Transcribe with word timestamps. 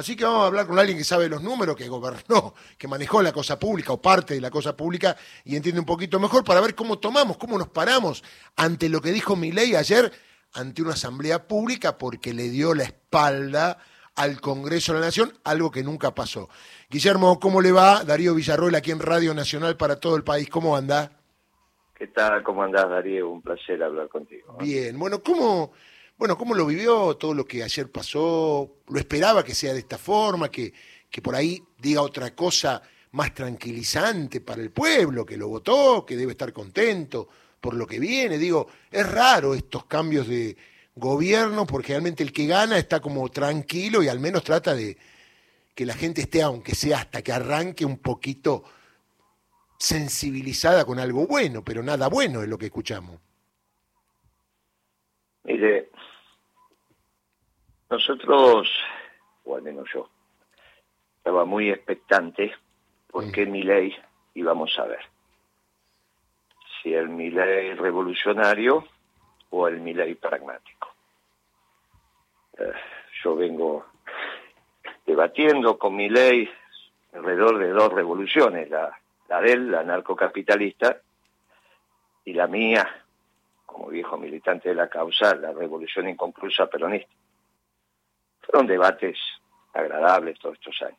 Así 0.00 0.14
que 0.14 0.22
vamos 0.22 0.44
a 0.44 0.46
hablar 0.46 0.68
con 0.68 0.78
alguien 0.78 0.96
que 0.96 1.02
sabe 1.02 1.28
los 1.28 1.42
números, 1.42 1.74
que 1.74 1.88
gobernó, 1.88 2.54
que 2.78 2.86
manejó 2.86 3.20
la 3.20 3.32
cosa 3.32 3.58
pública 3.58 3.92
o 3.92 4.00
parte 4.00 4.34
de 4.34 4.40
la 4.40 4.48
cosa 4.48 4.76
pública 4.76 5.16
y 5.44 5.56
entiende 5.56 5.80
un 5.80 5.86
poquito 5.86 6.20
mejor 6.20 6.44
para 6.44 6.60
ver 6.60 6.76
cómo 6.76 7.00
tomamos, 7.00 7.36
cómo 7.36 7.58
nos 7.58 7.66
paramos 7.66 8.22
ante 8.54 8.88
lo 8.88 9.00
que 9.00 9.10
dijo 9.10 9.34
Milei 9.34 9.74
ayer 9.74 10.12
ante 10.54 10.82
una 10.82 10.92
asamblea 10.92 11.48
pública 11.48 11.98
porque 11.98 12.32
le 12.32 12.48
dio 12.48 12.74
la 12.74 12.84
espalda 12.84 13.78
al 14.14 14.40
Congreso 14.40 14.92
de 14.92 15.00
la 15.00 15.06
Nación, 15.06 15.32
algo 15.42 15.72
que 15.72 15.82
nunca 15.82 16.14
pasó. 16.14 16.48
Guillermo, 16.88 17.40
¿cómo 17.40 17.60
le 17.60 17.72
va? 17.72 18.04
Darío 18.04 18.36
Villarroel 18.36 18.76
aquí 18.76 18.92
en 18.92 19.00
Radio 19.00 19.34
Nacional 19.34 19.76
para 19.76 19.98
todo 19.98 20.14
el 20.14 20.22
país. 20.22 20.48
¿Cómo 20.48 20.76
anda? 20.76 21.10
¿Qué 21.96 22.06
tal? 22.06 22.44
¿Cómo 22.44 22.62
andás, 22.62 22.88
Darío? 22.88 23.28
Un 23.28 23.42
placer 23.42 23.82
hablar 23.82 24.08
contigo. 24.08 24.58
Bien, 24.60 24.96
bueno, 24.96 25.20
¿cómo, 25.24 25.72
bueno, 26.18 26.36
¿cómo 26.36 26.54
lo 26.54 26.66
vivió 26.66 27.16
todo 27.16 27.32
lo 27.32 27.44
que 27.44 27.62
ayer 27.62 27.90
pasó? 27.92 28.78
¿Lo 28.88 28.98
esperaba 28.98 29.44
que 29.44 29.54
sea 29.54 29.72
de 29.72 29.78
esta 29.78 29.98
forma, 29.98 30.50
que, 30.50 30.72
que 31.08 31.22
por 31.22 31.36
ahí 31.36 31.62
diga 31.78 32.02
otra 32.02 32.34
cosa 32.34 32.82
más 33.12 33.32
tranquilizante 33.32 34.40
para 34.40 34.60
el 34.60 34.70
pueblo, 34.70 35.24
que 35.24 35.36
lo 35.36 35.48
votó, 35.48 36.04
que 36.04 36.16
debe 36.16 36.32
estar 36.32 36.52
contento 36.52 37.28
por 37.60 37.74
lo 37.74 37.86
que 37.86 38.00
viene? 38.00 38.36
Digo, 38.36 38.66
es 38.90 39.08
raro 39.08 39.54
estos 39.54 39.84
cambios 39.84 40.26
de 40.26 40.56
gobierno, 40.96 41.64
porque 41.64 41.92
realmente 41.92 42.24
el 42.24 42.32
que 42.32 42.46
gana 42.46 42.76
está 42.78 42.98
como 42.98 43.28
tranquilo 43.28 44.02
y 44.02 44.08
al 44.08 44.18
menos 44.18 44.42
trata 44.42 44.74
de 44.74 44.96
que 45.72 45.86
la 45.86 45.94
gente 45.94 46.22
esté, 46.22 46.42
aunque 46.42 46.74
sea 46.74 46.98
hasta 46.98 47.22
que 47.22 47.30
arranque 47.30 47.84
un 47.84 47.98
poquito 47.98 48.64
sensibilizada 49.78 50.84
con 50.84 50.98
algo 50.98 51.28
bueno, 51.28 51.62
pero 51.64 51.84
nada 51.84 52.08
bueno 52.08 52.42
es 52.42 52.48
lo 52.48 52.58
que 52.58 52.66
escuchamos. 52.66 53.20
Mire, 55.44 55.88
nosotros, 57.90 58.68
o 59.44 59.56
al 59.56 59.62
menos 59.62 59.88
yo, 59.92 60.08
estaba 61.16 61.44
muy 61.44 61.70
expectante 61.70 62.54
por 63.10 63.30
qué 63.32 63.46
mi 63.46 63.62
ley 63.62 63.94
íbamos 64.34 64.78
a 64.78 64.84
ver. 64.84 65.04
Si 66.82 66.92
el 66.92 67.08
mi 67.08 67.30
ley 67.30 67.74
revolucionario 67.74 68.86
o 69.50 69.68
el 69.68 69.80
mi 69.80 69.94
ley 69.94 70.14
pragmático. 70.14 70.88
Eh, 72.58 72.72
yo 73.22 73.34
vengo 73.36 73.86
debatiendo 75.06 75.78
con 75.78 75.96
mi 75.96 76.08
ley 76.08 76.48
alrededor 77.12 77.58
de 77.58 77.70
dos 77.70 77.92
revoluciones, 77.92 78.68
la, 78.70 78.96
la 79.28 79.40
de 79.40 79.52
él, 79.52 79.70
la 79.70 79.82
narcocapitalista, 79.82 81.00
y 82.24 82.34
la 82.34 82.46
mía, 82.46 82.86
como 83.64 83.88
viejo 83.88 84.18
militante 84.18 84.68
de 84.68 84.74
la 84.74 84.88
causa, 84.88 85.34
la 85.34 85.52
revolución 85.52 86.08
inconclusa 86.08 86.66
peronista. 86.66 87.10
Fueron 88.48 88.66
debates 88.66 89.18
agradables 89.74 90.38
todos 90.38 90.56
estos 90.56 90.80
años. 90.82 90.98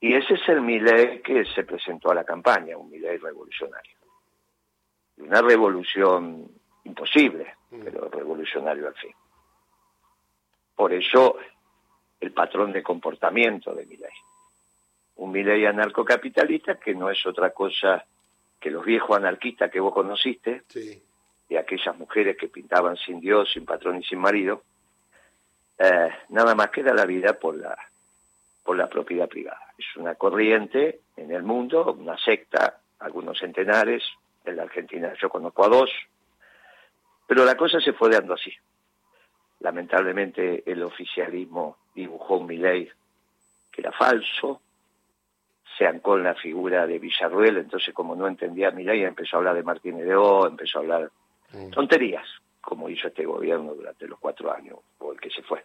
Y 0.00 0.14
ese 0.14 0.34
es 0.34 0.48
el 0.48 0.62
Milei 0.62 1.20
que 1.20 1.44
se 1.44 1.62
presentó 1.64 2.10
a 2.10 2.14
la 2.14 2.24
campaña, 2.24 2.78
un 2.78 2.90
Milei 2.90 3.18
revolucionario. 3.18 3.92
Una 5.18 5.42
revolución 5.42 6.50
imposible, 6.84 7.54
mm. 7.70 7.80
pero 7.84 8.08
revolucionario 8.08 8.88
al 8.88 8.94
fin. 8.94 9.12
Por 10.74 10.94
eso 10.94 11.36
el 12.18 12.32
patrón 12.32 12.72
de 12.72 12.82
comportamiento 12.82 13.74
de 13.74 13.84
Milei. 13.84 14.12
Un 15.16 15.32
Milei 15.32 15.66
anarcocapitalista 15.66 16.76
que 16.76 16.94
no 16.94 17.10
es 17.10 17.26
otra 17.26 17.50
cosa 17.50 18.06
que 18.58 18.70
los 18.70 18.84
viejos 18.84 19.14
anarquistas 19.16 19.70
que 19.70 19.80
vos 19.80 19.92
conociste, 19.92 20.62
y 21.48 21.56
aquellas 21.56 21.98
mujeres 21.98 22.36
que 22.38 22.48
pintaban 22.48 22.96
sin 22.96 23.20
Dios, 23.20 23.50
sin 23.52 23.66
patrón 23.66 23.98
y 23.98 24.04
sin 24.04 24.18
marido, 24.18 24.62
eh, 25.82 26.10
nada 26.28 26.54
más 26.54 26.68
queda 26.68 26.92
la 26.92 27.06
vida 27.06 27.32
por 27.32 27.56
la, 27.56 27.74
por 28.62 28.76
la 28.76 28.86
propiedad 28.86 29.28
privada. 29.28 29.72
Es 29.78 29.96
una 29.96 30.14
corriente 30.14 31.00
en 31.16 31.32
el 31.32 31.42
mundo, 31.42 31.96
una 31.98 32.18
secta, 32.18 32.80
algunos 32.98 33.38
centenares, 33.38 34.02
en 34.44 34.56
la 34.56 34.64
Argentina 34.64 35.14
yo 35.20 35.30
conozco 35.30 35.64
a 35.64 35.68
dos, 35.68 35.90
pero 37.26 37.46
la 37.46 37.56
cosa 37.56 37.80
se 37.80 37.94
fue 37.94 38.10
dando 38.10 38.34
así. 38.34 38.52
Lamentablemente 39.60 40.62
el 40.70 40.82
oficialismo 40.82 41.78
dibujó 41.94 42.36
un 42.36 42.46
Milei 42.46 42.90
que 43.72 43.80
era 43.80 43.92
falso, 43.92 44.60
se 45.78 45.86
ancó 45.86 46.18
en 46.18 46.24
la 46.24 46.34
figura 46.34 46.86
de 46.86 46.98
Villarruel, 46.98 47.56
entonces 47.56 47.94
como 47.94 48.14
no 48.14 48.28
entendía 48.28 48.68
a 48.68 48.72
Milei 48.72 49.02
empezó 49.02 49.36
a 49.36 49.38
hablar 49.38 49.54
de 49.54 49.62
Martínez 49.62 50.04
de 50.04 50.14
O, 50.14 50.46
empezó 50.46 50.78
a 50.78 50.82
hablar 50.82 51.10
tonterías, 51.72 52.26
como 52.70 52.88
hizo 52.88 53.08
este 53.08 53.26
gobierno 53.26 53.74
durante 53.74 54.06
los 54.06 54.16
cuatro 54.20 54.54
años, 54.54 54.78
o 54.98 55.10
el 55.10 55.20
que 55.20 55.28
se 55.28 55.42
fue. 55.42 55.64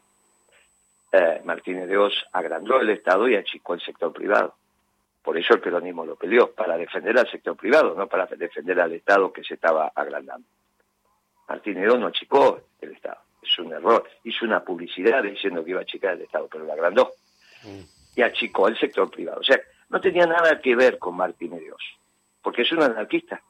Eh, 1.11 1.39
Martínez 1.45 1.87
de 1.87 1.99
Oz 1.99 2.15
agrandó 2.31 2.81
el 2.81 2.89
Estado 2.89 3.29
y 3.29 3.35
achicó 3.35 3.75
el 3.75 3.81
sector 3.81 4.11
privado. 4.11 4.55
Por 5.21 5.37
eso 5.37 5.53
el 5.53 5.61
peronismo 5.61 6.03
lo 6.03 6.15
peleó, 6.15 6.51
para 6.51 6.75
defender 6.75 7.15
al 7.19 7.29
sector 7.29 7.55
privado, 7.55 7.93
no 7.93 8.07
para 8.07 8.25
defender 8.25 8.81
al 8.81 8.93
Estado 8.93 9.31
que 9.31 9.43
se 9.43 9.53
estaba 9.53 9.91
agrandando. 9.93 10.47
Martínez 11.47 11.83
de 11.83 11.89
Oz 11.91 11.99
no 11.99 12.07
achicó 12.07 12.59
el 12.81 12.93
Estado, 12.93 13.19
es 13.39 13.59
un 13.59 13.71
error. 13.71 14.09
Hizo 14.23 14.43
una 14.43 14.63
publicidad 14.63 15.21
diciendo 15.21 15.63
que 15.63 15.69
iba 15.69 15.81
a 15.81 15.83
achicar 15.83 16.15
el 16.15 16.23
Estado, 16.23 16.47
pero 16.51 16.65
lo 16.65 16.73
agrandó. 16.73 17.11
Mm. 17.61 17.81
Y 18.15 18.21
achicó 18.23 18.67
el 18.67 18.79
sector 18.79 19.11
privado. 19.11 19.41
O 19.41 19.43
sea, 19.43 19.59
no 19.89 20.01
tenía 20.01 20.25
nada 20.25 20.59
que 20.59 20.75
ver 20.75 20.97
con 20.97 21.15
Martínez 21.15 21.61
de 21.61 21.71
Oz, 21.71 21.83
porque 22.41 22.63
es 22.63 22.71
un 22.71 22.81
anarquista. 22.81 23.43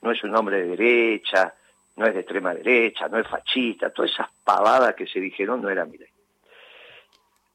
No 0.00 0.10
es 0.10 0.24
un 0.24 0.34
hombre 0.34 0.62
de 0.62 0.68
derecha, 0.68 1.54
no 1.96 2.06
es 2.06 2.14
de 2.14 2.20
extrema 2.20 2.54
derecha, 2.54 3.08
no 3.08 3.18
es 3.18 3.26
fascista, 3.26 3.90
todas 3.90 4.10
esas 4.12 4.28
pavadas 4.44 4.94
que 4.94 5.06
se 5.06 5.18
dijeron 5.18 5.62
no 5.62 5.70
eran 5.70 5.90
Milei. 5.90 6.10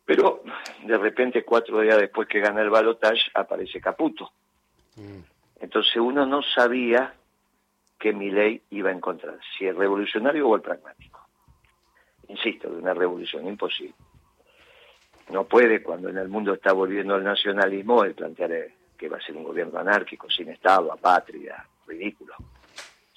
Pero 0.06 0.44
de 0.84 0.98
repente, 0.98 1.44
cuatro 1.44 1.80
días 1.80 1.98
después 2.00 2.28
que 2.28 2.40
gana 2.40 2.62
el 2.62 2.70
balotage, 2.70 3.32
aparece 3.34 3.80
Caputo. 3.80 4.32
Mm. 4.96 5.20
Entonces 5.62 5.96
uno 5.98 6.26
no 6.26 6.42
sabía 6.42 7.14
que 8.00 8.12
Milei 8.12 8.64
iba 8.72 8.90
a 8.90 8.94
encontrar, 8.94 9.40
si 9.58 9.68
el 9.68 9.76
revolucionario 9.76 10.50
o 10.50 10.56
el 10.56 10.62
pragmático. 10.62 11.20
Insisto, 12.28 12.70
de 12.70 12.78
una 12.78 12.94
revolución 12.94 13.46
imposible. 13.48 13.94
No 15.30 15.46
puede, 15.46 15.84
cuando 15.84 16.10
en 16.10 16.18
el 16.18 16.28
mundo 16.28 16.54
está 16.54 16.74
volviendo 16.74 17.16
el 17.16 17.24
nacionalismo, 17.24 18.04
el 18.04 18.16
plantear 18.16 18.52
eh, 18.52 18.74
que 18.98 19.08
va 19.08 19.18
a 19.18 19.22
ser 19.22 19.38
un 19.38 19.44
gobierno 19.44 19.80
anárquico, 19.80 20.30
sin 20.30 20.50
Estado, 20.50 20.92
apátrida, 20.92 21.66
ridículo. 21.88 22.34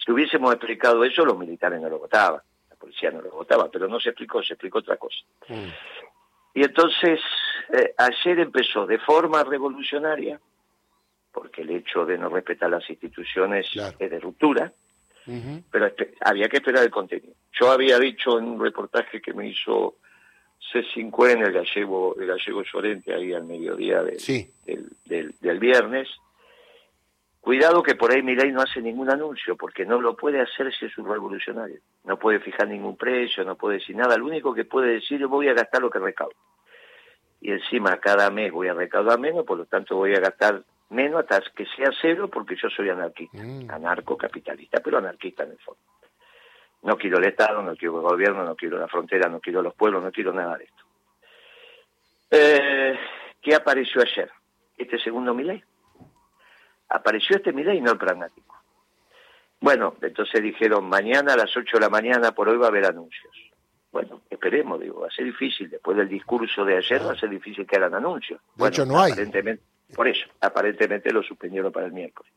Si 0.05 0.13
hubiésemos 0.13 0.53
explicado 0.53 1.05
eso, 1.05 1.25
los 1.25 1.39
militares 1.39 1.81
no 1.81 1.89
lo 1.89 1.99
votaban, 1.99 2.41
la 2.69 2.77
policía 2.77 3.11
no 3.11 3.23
lo 3.23 3.31
votaba, 3.31 3.71
pero 3.71 3.89
no 3.89 3.99
se 3.99 4.11
explicó, 4.11 4.43
se 4.43 4.55
explicó 4.55 4.79
otra 4.79 4.97
cosa. 4.97 5.17
Mm. 5.49 5.69
Y 6.55 6.63
entonces, 6.63 7.21
eh, 7.73 7.95
ayer 7.97 8.39
empezó 8.39 8.87
de 8.87 8.99
forma 8.99 9.43
revolucionaria, 9.43 10.39
porque 11.33 11.63
el 11.63 11.71
hecho 11.71 12.05
de 12.05 12.19
no 12.19 12.29
respetar 12.29 12.71
las 12.71 12.89
instituciones 12.89 13.67
es 13.99 14.11
de 14.11 14.21
ruptura, 14.21 14.73
pero 15.71 15.91
había 16.21 16.49
que 16.49 16.59
esperar 16.59 16.85
el 16.85 16.91
contenido. 16.91 17.35
Yo 17.59 17.73
había 17.73 17.99
dicho 17.99 18.39
en 18.39 18.45
un 18.45 18.61
reportaje 18.61 19.21
que 19.21 19.33
me 19.33 19.49
hizo 19.49 19.97
C5N, 20.73 21.47
el 21.47 21.53
gallego, 21.53 22.15
el 22.21 22.27
gallego 22.27 22.63
Llorente, 22.63 23.15
ahí 23.15 23.33
al 23.33 23.45
mediodía 23.45 24.03
del, 24.03 25.35
del 25.41 25.59
viernes, 25.59 26.09
Cuidado 27.45 27.83
que 27.83 27.95
por 27.95 28.11
ahí 28.11 28.23
Milei 28.23 28.51
no 28.53 28.63
hace 28.63 28.81
ningún 28.81 29.11
anuncio, 29.11 29.55
porque 29.55 29.85
no 29.85 30.01
lo 30.01 30.17
puede 30.17 30.41
hacer 30.41 30.75
si 30.75 30.87
es 30.87 30.97
un 30.97 31.07
revolucionario. 31.07 31.79
No 32.05 32.19
puede 32.19 32.41
fijar 32.41 32.67
ningún 32.67 32.97
precio, 32.97 33.45
no 33.45 33.55
puede 33.55 33.81
decir 33.81 33.95
nada. 33.95 34.17
Lo 34.17 34.25
único 34.25 34.55
que 34.55 34.65
puede 34.65 34.95
decir 34.95 35.21
es 35.21 35.29
voy 35.29 35.49
a 35.49 35.53
gastar 35.53 35.83
lo 35.83 35.91
que 35.91 35.99
recaudo. 35.99 36.33
Y 37.43 37.51
encima 37.51 37.99
cada 37.99 38.31
mes 38.31 38.51
voy 38.51 38.69
a 38.69 38.73
recaudar 38.73 39.19
menos, 39.19 39.45
por 39.45 39.59
lo 39.59 39.67
tanto 39.67 39.95
voy 39.95 40.15
a 40.15 40.21
gastar 40.21 40.63
menos 40.89 41.21
hasta 41.21 41.43
que 41.55 41.67
sea 41.67 41.91
cero, 42.01 42.31
porque 42.33 42.57
yo 42.57 42.71
soy 42.71 42.89
anarquista, 42.89 43.43
mm. 43.43 43.71
anarcocapitalista, 43.71 44.81
pero 44.83 44.97
anarquista 44.97 45.43
en 45.43 45.51
el 45.51 45.59
fondo. 45.59 45.83
No 46.81 46.97
quiero 46.97 47.19
el 47.19 47.27
Estado, 47.27 47.61
no 47.61 47.77
quiero 47.77 47.97
el 47.99 48.05
gobierno, 48.05 48.43
no 48.43 48.57
quiero 48.57 48.79
la 48.79 48.89
frontera, 48.89 49.29
no 49.29 49.41
quiero 49.41 49.61
los 49.61 49.75
pueblos, 49.75 50.03
no 50.03 50.11
quiero 50.11 50.33
nada 50.33 50.57
de 50.57 50.65
esto. 50.65 50.85
Eh, 52.31 52.99
¿Qué 53.43 53.55
apareció 53.55 54.01
ayer? 54.01 54.31
Este 54.79 54.99
segundo 54.99 55.35
Milei 55.35 55.63
apareció 56.95 57.37
este 57.37 57.51
y 57.51 57.81
no 57.81 57.93
el 57.93 57.99
pragmático. 57.99 58.55
Bueno, 59.61 59.95
entonces 60.01 60.43
dijeron, 60.43 60.89
mañana 60.89 61.33
a 61.33 61.37
las 61.37 61.57
8 61.57 61.79
de 61.79 61.81
la 61.81 61.89
mañana 61.89 62.33
por 62.33 62.49
hoy 62.49 62.57
va 62.57 62.67
a 62.67 62.69
haber 62.69 62.87
anuncios. 62.87 63.35
Bueno, 63.91 64.23
esperemos, 64.29 64.81
digo, 64.81 65.01
va 65.01 65.09
a 65.09 65.11
ser 65.11 65.25
difícil, 65.25 65.71
después 65.71 65.97
del 65.97 66.09
discurso 66.09 66.65
de 66.65 66.77
ayer 66.77 67.05
va 67.05 67.13
a 67.13 67.19
ser 67.19 67.31
difícil 67.31 67.67
que 67.67 67.77
hagan 67.77 67.95
anuncios. 67.95 68.41
De 68.57 68.69
hecho, 68.69 68.85
no 68.85 69.01
hay. 69.01 69.13
Aparentemente, 69.13 69.63
por 69.95 70.09
eso, 70.09 70.27
aparentemente 70.41 71.13
lo 71.13 71.23
suspendieron 71.23 71.73
para 71.73 71.87
el 71.87 71.93
miércoles. 71.93 72.33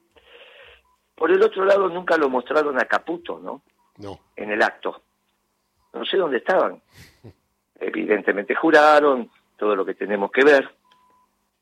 Por 1.16 1.32
el 1.32 1.42
otro 1.42 1.66
lado, 1.66 1.90
nunca 1.90 2.16
lo 2.18 2.30
mostraron 2.30 2.80
a 2.80 2.86
Caputo, 2.86 3.40
¿no? 3.40 3.64
No. 3.98 4.20
En 4.36 4.52
el 4.52 4.62
acto. 4.62 5.02
No 5.94 6.06
sé 6.06 6.18
dónde 6.18 6.38
estaban. 6.38 6.82
Evidentemente 7.80 8.54
juraron 8.56 9.30
todo 9.58 9.76
lo 9.76 9.84
que 9.84 9.96
tenemos 9.96 10.32
que 10.32 10.44
ver, 10.44 10.70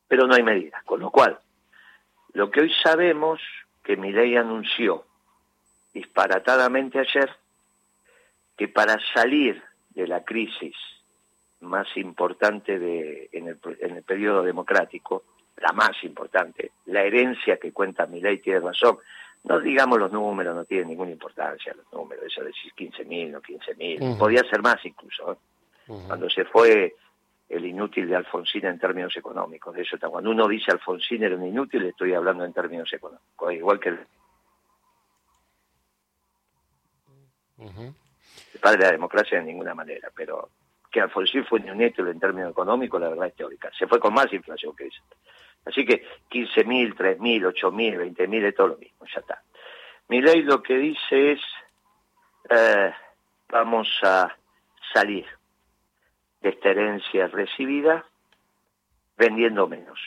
pero 0.08 0.28
no 0.28 0.36
hay 0.36 0.44
medidas. 0.44 0.84
Con 0.84 1.00
lo 1.00 1.10
cual, 1.10 1.40
lo 2.36 2.52
que 2.52 2.62
hoy 2.62 2.72
sabemos 2.84 3.40
que 3.82 3.96
Milei 3.96 4.36
anunció 4.36 5.06
disparatadamente 5.94 7.00
ayer 7.00 7.30
que 8.58 8.68
para 8.68 8.98
salir 9.14 9.64
de 9.92 10.06
la 10.06 10.24
crisis 10.24 10.76
más 11.62 11.88
importante 11.96 12.78
de, 12.78 13.30
en, 13.32 13.48
el, 13.48 13.58
en 13.80 13.96
el 13.96 14.04
periodo 14.04 14.44
democrático, 14.44 15.24
la 15.58 15.72
más 15.72 15.92
importante, 16.04 16.72
la 16.88 17.04
herencia 17.04 17.56
que 17.58 17.72
cuenta 17.72 18.06
mi 18.06 18.20
ley 18.20 18.40
tiene 18.40 18.60
razón. 18.60 18.98
No 19.46 19.62
digamos 19.62 19.98
los 19.98 20.12
números, 20.12 20.56
no 20.56 20.66
tiene 20.66 20.86
ninguna 20.86 21.12
importancia 21.12 21.74
los 21.74 21.92
números, 21.94 22.26
eso 22.26 22.42
de 22.42 22.48
decir 22.48 22.74
15.000 22.76 23.38
o 23.38 23.42
15.000, 23.42 24.18
podía 24.18 24.44
ser 24.50 24.62
más 24.62 24.84
incluso. 24.86 25.32
¿eh? 25.32 25.38
Cuando 26.08 26.30
se 26.30 26.44
fue 26.44 26.96
el 27.56 27.66
inútil 27.66 28.08
de 28.08 28.16
Alfonsín 28.16 28.66
en 28.66 28.80
términos 28.80 29.16
económicos, 29.16 29.76
de 29.76 29.84
eso 29.84 29.98
cuando 30.10 30.32
uno 30.32 30.48
dice 30.48 30.72
Alfonsín 30.72 31.24
era 31.24 31.36
un 31.36 31.46
inútil, 31.46 31.86
estoy 31.86 32.14
hablando 32.14 32.44
en 32.44 32.54
términos 32.54 32.92
económicos, 32.92 33.54
igual 33.54 33.80
que 33.80 33.90
el, 33.90 34.00
el 37.60 38.60
padre 38.60 38.80
de 38.80 38.86
la 38.86 38.92
democracia 38.92 39.40
de 39.40 39.46
ninguna 39.46 39.74
manera, 39.74 40.10
pero 40.16 40.50
que 40.92 41.02
Alfonsín 41.02 41.46
fue 41.46 41.60
un 41.60 41.82
inútil 41.82 42.08
en 42.08 42.20
términos 42.20 42.52
económicos, 42.52 43.00
la 43.02 43.10
verdad 43.10 43.28
es 43.28 43.36
teórica. 43.36 43.72
Se 43.78 43.88
fue 43.88 44.00
con 44.00 44.14
más 44.14 44.32
inflación 44.32 44.76
que 44.76 44.88
eso. 44.88 45.04
Así 45.66 45.86
que 45.86 46.06
15.000, 46.30 46.96
3.000, 46.96 47.54
8.000, 47.54 48.16
20.000 48.16 48.46
es 48.46 48.56
todo 48.56 48.68
lo 48.68 48.78
mismo, 48.78 49.06
ya 49.14 49.20
está. 49.20 49.42
Mi 50.08 50.22
ley 50.22 50.44
lo 50.44 50.62
que 50.62 50.78
dice 50.78 51.34
es, 51.34 51.42
eh, 52.50 52.94
vamos 53.50 53.88
a 54.04 54.36
salir 54.94 55.26
de 56.46 56.52
esta 56.52 56.70
herencia 56.70 57.28
recibida 57.28 58.06
vendiendo 59.18 59.68
menos. 59.68 60.00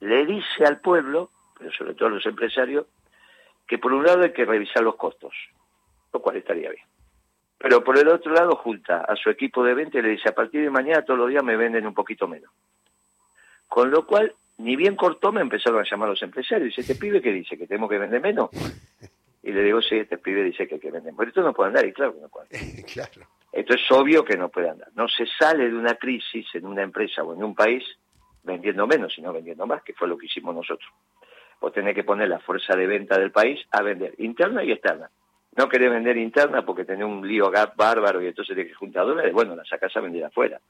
Le 0.00 0.24
dice 0.24 0.64
al 0.64 0.80
pueblo, 0.80 1.30
pero 1.58 1.70
sobre 1.70 1.92
todo 1.92 2.08
a 2.08 2.12
los 2.12 2.24
empresarios, 2.24 2.86
que 3.66 3.76
por 3.76 3.92
un 3.92 4.04
lado 4.04 4.22
hay 4.22 4.32
que 4.32 4.46
revisar 4.46 4.82
los 4.82 4.96
costos, 4.96 5.34
lo 6.14 6.22
cual 6.22 6.36
estaría 6.36 6.70
bien. 6.70 6.86
Pero 7.58 7.84
por 7.84 7.98
el 7.98 8.08
otro 8.08 8.32
lado 8.32 8.56
junta 8.56 9.02
a 9.02 9.14
su 9.16 9.28
equipo 9.28 9.62
de 9.62 9.74
venta 9.74 9.98
y 9.98 10.02
le 10.02 10.08
dice, 10.10 10.30
a 10.30 10.34
partir 10.34 10.62
de 10.62 10.70
mañana 10.70 11.04
todos 11.04 11.20
los 11.20 11.28
días 11.28 11.44
me 11.44 11.58
venden 11.58 11.86
un 11.86 11.94
poquito 11.94 12.26
menos. 12.26 12.50
Con 13.68 13.90
lo 13.90 14.06
cual, 14.06 14.34
ni 14.56 14.76
bien 14.76 14.96
cortó, 14.96 15.30
me 15.30 15.42
empezaron 15.42 15.80
a 15.80 15.84
llamar 15.84 16.08
los 16.08 16.22
empresarios. 16.22 16.68
Dice, 16.68 16.80
¿este 16.80 16.94
pibe 16.94 17.20
qué 17.20 17.32
dice? 17.32 17.58
¿Que 17.58 17.66
tenemos 17.66 17.90
que 17.90 17.98
vender 17.98 18.22
menos? 18.22 18.48
Y 19.42 19.52
le 19.52 19.62
digo, 19.62 19.82
sí, 19.82 19.96
este 19.96 20.16
pibe 20.16 20.42
dice 20.42 20.66
que 20.66 20.76
hay 20.76 20.80
que 20.80 20.90
vender 20.90 21.12
Pero 21.14 21.28
esto 21.28 21.42
no 21.42 21.52
puede 21.52 21.68
andar, 21.68 21.84
y 21.84 21.92
claro 21.92 22.14
que 22.14 22.20
no 22.22 22.28
puede 22.30 22.48
claro. 22.94 23.26
Esto 23.54 23.74
es 23.74 23.90
obvio 23.90 24.24
que 24.24 24.36
no 24.36 24.48
puede 24.48 24.70
andar. 24.70 24.88
No 24.94 25.08
se 25.08 25.26
sale 25.26 25.68
de 25.68 25.76
una 25.76 25.94
crisis 25.94 26.46
en 26.54 26.66
una 26.66 26.82
empresa 26.82 27.22
o 27.22 27.34
en 27.34 27.42
un 27.42 27.54
país 27.54 27.84
vendiendo 28.42 28.86
menos, 28.86 29.14
sino 29.14 29.32
vendiendo 29.32 29.66
más, 29.66 29.82
que 29.82 29.94
fue 29.94 30.08
lo 30.08 30.18
que 30.18 30.26
hicimos 30.26 30.54
nosotros. 30.54 30.90
O 31.60 31.70
tener 31.70 31.94
que 31.94 32.04
poner 32.04 32.28
la 32.28 32.40
fuerza 32.40 32.76
de 32.76 32.86
venta 32.86 33.18
del 33.18 33.30
país 33.30 33.60
a 33.70 33.82
vender, 33.82 34.14
interna 34.18 34.62
y 34.64 34.72
externa 34.72 35.08
no 35.56 35.68
querés 35.68 35.90
vender 35.90 36.16
interna 36.16 36.64
porque 36.64 36.84
tenés 36.84 37.06
un 37.06 37.26
lío 37.26 37.50
gap 37.50 37.76
bárbaro 37.76 38.22
y 38.22 38.26
entonces 38.26 38.56
tenés 38.56 38.72
que 38.72 38.76
juntar 38.76 39.06
dólares, 39.06 39.32
bueno, 39.32 39.54
la 39.54 39.64
sacás 39.64 39.96
a 39.96 40.00
vender 40.00 40.24
afuera. 40.24 40.60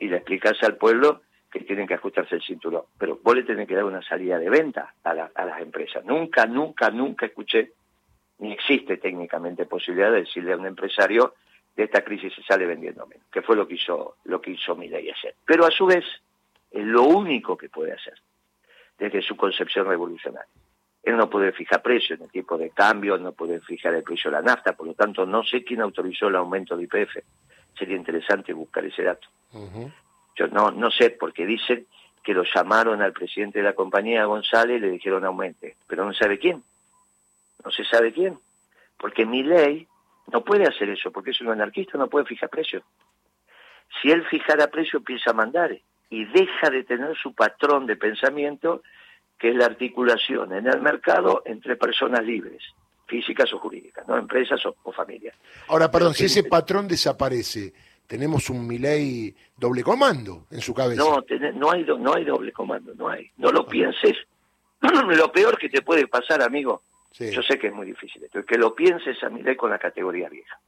Y 0.00 0.08
le 0.08 0.16
explicás 0.16 0.60
al 0.62 0.76
pueblo 0.76 1.22
que 1.50 1.60
tienen 1.60 1.86
que 1.86 1.94
ajustarse 1.94 2.34
el 2.34 2.42
cinturón. 2.42 2.82
Pero 2.98 3.20
vos 3.22 3.36
le 3.36 3.44
tenés 3.44 3.68
que 3.68 3.74
dar 3.74 3.84
una 3.84 4.02
salida 4.02 4.38
de 4.38 4.50
venta 4.50 4.94
a, 5.04 5.14
las 5.14 5.60
empresas. 5.60 6.04
Nunca, 6.04 6.46
nunca, 6.46 6.90
nunca 6.90 7.26
escuché, 7.26 7.72
ni 8.38 8.52
existe 8.52 8.96
técnicamente 8.96 9.64
posibilidad 9.66 10.10
de 10.10 10.20
decirle 10.20 10.52
a 10.52 10.56
un 10.56 10.66
empresario 10.66 11.34
de 11.76 11.84
esta 11.84 12.02
crisis 12.02 12.34
se 12.34 12.42
sale 12.42 12.66
vendiendo 12.66 13.06
menos, 13.06 13.26
que 13.30 13.42
fue 13.42 13.54
lo 13.54 13.68
que 13.68 13.74
hizo, 13.74 14.16
lo 14.24 14.40
que 14.40 14.52
hizo 14.52 14.74
Milei 14.74 15.10
ayer. 15.10 15.34
Pero 15.44 15.66
a 15.66 15.70
su 15.70 15.86
vez, 15.86 16.04
es 16.70 16.84
lo 16.84 17.02
único 17.02 17.56
que 17.56 17.68
puede 17.68 17.92
hacer, 17.92 18.14
desde 18.98 19.20
su 19.22 19.36
concepción 19.36 19.86
revolucionaria. 19.86 20.50
Él 21.02 21.16
no 21.16 21.30
puede 21.30 21.52
fijar 21.52 21.82
precio 21.82 22.16
en 22.16 22.22
el 22.22 22.30
tipo 22.30 22.58
de 22.58 22.70
cambio, 22.70 23.16
no 23.18 23.32
puede 23.32 23.60
fijar 23.60 23.94
el 23.94 24.02
precio 24.02 24.30
de 24.30 24.38
la 24.38 24.42
nafta, 24.42 24.72
por 24.72 24.86
lo 24.86 24.94
tanto 24.94 25.24
no 25.24 25.44
sé 25.44 25.62
quién 25.62 25.80
autorizó 25.80 26.28
el 26.28 26.36
aumento 26.36 26.76
de 26.76 26.84
IPF. 26.84 27.18
Sería 27.78 27.96
interesante 27.96 28.52
buscar 28.52 28.84
ese 28.84 29.04
dato. 29.04 29.28
Yo 30.34 30.48
no, 30.48 30.70
no 30.72 30.90
sé, 30.90 31.10
porque 31.10 31.46
dicen 31.46 31.86
que 32.24 32.34
lo 32.34 32.42
llamaron 32.42 33.02
al 33.02 33.12
presidente 33.12 33.60
de 33.60 33.64
la 33.64 33.74
compañía, 33.74 34.24
González, 34.24 34.78
y 34.78 34.80
le 34.80 34.90
dijeron 34.90 35.24
aumente, 35.24 35.76
pero 35.86 36.04
no 36.04 36.12
sabe 36.12 36.38
quién. 36.38 36.64
No 37.64 37.70
se 37.70 37.84
sabe 37.84 38.12
quién. 38.12 38.38
Porque 38.98 39.24
mi 39.24 39.44
ley 39.44 39.86
no 40.32 40.44
puede 40.44 40.64
hacer 40.64 40.88
eso, 40.90 41.10
porque 41.10 41.30
es 41.30 41.40
un 41.40 41.48
anarquista, 41.48 41.98
no 41.98 42.08
puede 42.08 42.26
fijar 42.26 42.50
precio. 42.50 42.82
Si 44.00 44.10
él 44.10 44.24
fijara 44.26 44.68
precio, 44.68 44.98
empieza 44.98 45.30
a 45.30 45.34
mandar 45.34 45.76
y 46.10 46.24
deja 46.26 46.70
de 46.70 46.84
tener 46.84 47.16
su 47.16 47.34
patrón 47.34 47.86
de 47.86 47.96
pensamiento 47.96 48.82
que 49.38 49.50
es 49.50 49.56
la 49.56 49.66
articulación 49.66 50.52
en 50.52 50.66
el 50.66 50.80
mercado 50.80 51.42
entre 51.44 51.76
personas 51.76 52.24
libres, 52.24 52.62
físicas 53.06 53.52
o 53.52 53.58
jurídicas, 53.58 54.06
no 54.08 54.16
empresas 54.16 54.60
o, 54.66 54.92
familias. 54.92 55.34
Ahora, 55.68 55.90
perdón, 55.90 56.14
si 56.14 56.24
ese 56.24 56.44
patrón 56.44 56.88
desaparece, 56.88 57.72
tenemos 58.06 58.48
un 58.50 58.66
Milei 58.66 59.34
doble 59.56 59.82
comando 59.82 60.46
en 60.50 60.60
su 60.60 60.72
cabeza. 60.72 61.02
No, 61.02 61.24
no 61.54 61.70
hay 61.70 61.84
no 61.84 62.14
hay 62.14 62.24
doble 62.24 62.52
comando, 62.52 62.94
no 62.94 63.08
hay. 63.08 63.30
No 63.36 63.50
lo 63.50 63.66
pienses. 63.66 64.16
lo 64.80 65.32
peor 65.32 65.58
que 65.58 65.68
te 65.68 65.82
puede 65.82 66.06
pasar, 66.06 66.42
amigo, 66.42 66.82
yo 67.18 67.42
sé 67.42 67.58
que 67.58 67.68
es 67.68 67.74
muy 67.74 67.86
difícil 67.86 68.24
esto, 68.24 68.40
es 68.40 68.46
que 68.46 68.58
lo 68.58 68.74
pienses 68.74 69.22
a 69.22 69.30
Milei 69.30 69.56
con 69.56 69.70
la 69.70 69.78
categoría 69.78 70.28
vieja. 70.28 70.58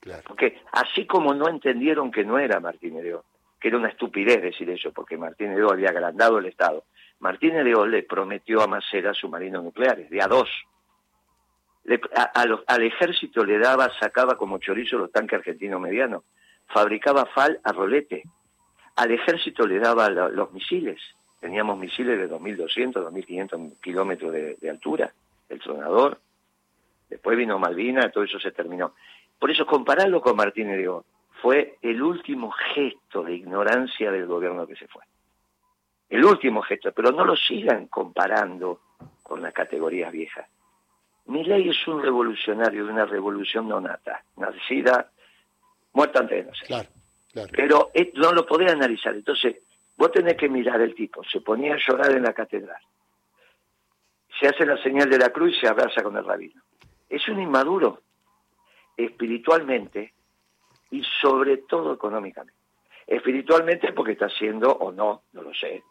Claro. 0.00 0.22
Porque 0.26 0.62
así 0.72 1.06
como 1.06 1.34
no 1.34 1.48
entendieron 1.48 2.10
que 2.10 2.24
no 2.24 2.38
era 2.38 2.60
Martín 2.60 3.02
León, 3.02 3.22
que 3.60 3.68
era 3.68 3.76
una 3.76 3.88
estupidez 3.88 4.42
decir 4.42 4.68
eso, 4.70 4.92
porque 4.92 5.16
Martín 5.16 5.54
León 5.54 5.72
había 5.72 5.90
agrandado 5.90 6.38
el 6.38 6.46
Estado, 6.46 6.84
Martínez 7.20 7.64
León 7.64 7.90
le 7.90 8.02
prometió 8.02 8.62
a 8.62 8.66
Macera 8.66 9.14
submarinos 9.14 9.64
nucleares, 9.64 10.10
de 10.10 10.20
a 10.20 10.26
dos. 10.26 10.50
al 12.34 12.82
ejército 12.82 13.44
le 13.44 13.58
daba, 13.58 13.90
sacaba 13.98 14.36
como 14.36 14.58
chorizo 14.58 14.98
los 14.98 15.10
tanques 15.10 15.38
argentinos 15.38 15.80
medianos, 15.80 16.24
fabricaba 16.66 17.26
FAL 17.26 17.60
a 17.62 17.72
rolete. 17.72 18.22
Al 18.96 19.10
ejército 19.12 19.66
le 19.66 19.78
daba 19.78 20.08
los 20.08 20.52
misiles, 20.52 21.00
teníamos 21.40 21.78
misiles 21.78 22.18
de 22.18 22.30
2.200, 22.30 22.92
2.500 22.92 23.80
kilómetros 23.80 24.32
de, 24.32 24.70
altura, 24.70 25.12
el 25.48 25.60
tronador. 25.60 26.20
Después 27.08 27.36
vino 27.36 27.58
Malvina, 27.58 28.10
todo 28.10 28.24
eso 28.24 28.38
se 28.38 28.52
terminó. 28.52 28.94
Por 29.38 29.50
eso 29.50 29.66
compararlo 29.66 30.20
con 30.20 30.36
Martínez 30.36 30.78
León 30.78 31.04
fue 31.42 31.78
el 31.82 32.02
último 32.02 32.50
gesto 32.50 33.22
de 33.22 33.34
ignorancia 33.34 34.10
del 34.10 34.26
gobierno 34.26 34.66
que 34.66 34.76
se 34.76 34.88
fue 34.88 35.02
el 36.08 36.24
último 36.24 36.62
gesto, 36.62 36.92
pero 36.92 37.10
no 37.10 37.24
lo 37.24 37.36
sigan 37.36 37.88
comparando 37.88 38.80
con 39.22 39.42
las 39.42 39.52
categorías 39.52 40.12
viejas. 40.12 40.46
ley 41.26 41.68
es 41.68 41.88
un 41.88 42.02
revolucionario 42.02 42.86
de 42.86 42.92
una 42.92 43.06
revolución 43.06 43.68
no 43.68 43.80
nata, 43.80 44.22
nacida, 44.36 45.10
muerta 45.92 46.20
antes 46.20 46.38
de 46.38 46.50
nacer. 46.50 46.66
Claro, 46.66 46.88
claro. 47.32 47.52
Pero 47.52 47.90
no 48.14 48.32
lo 48.32 48.46
podés 48.46 48.72
analizar. 48.72 49.14
Entonces, 49.14 49.56
vos 49.96 50.12
tenés 50.12 50.34
que 50.34 50.48
mirar 50.48 50.80
el 50.80 50.94
tipo. 50.94 51.24
Se 51.24 51.40
ponía 51.40 51.74
a 51.74 51.78
llorar 51.78 52.12
en 52.12 52.22
la 52.22 52.32
catedral. 52.32 52.80
Se 54.40 54.48
hace 54.48 54.66
la 54.66 54.76
señal 54.82 55.08
de 55.08 55.18
la 55.18 55.30
cruz 55.30 55.56
y 55.56 55.60
se 55.60 55.68
abraza 55.68 56.02
con 56.02 56.16
el 56.16 56.24
rabino. 56.24 56.62
Es 57.08 57.28
un 57.28 57.40
inmaduro, 57.40 58.02
espiritualmente 58.96 60.12
y 60.90 61.02
sobre 61.20 61.58
todo 61.58 61.94
económicamente. 61.94 62.58
Espiritualmente 63.06 63.92
porque 63.92 64.12
está 64.12 64.26
haciendo, 64.26 64.70
o 64.70 64.90
no, 64.90 65.22
no 65.32 65.42
lo 65.42 65.54
sé, 65.54 65.82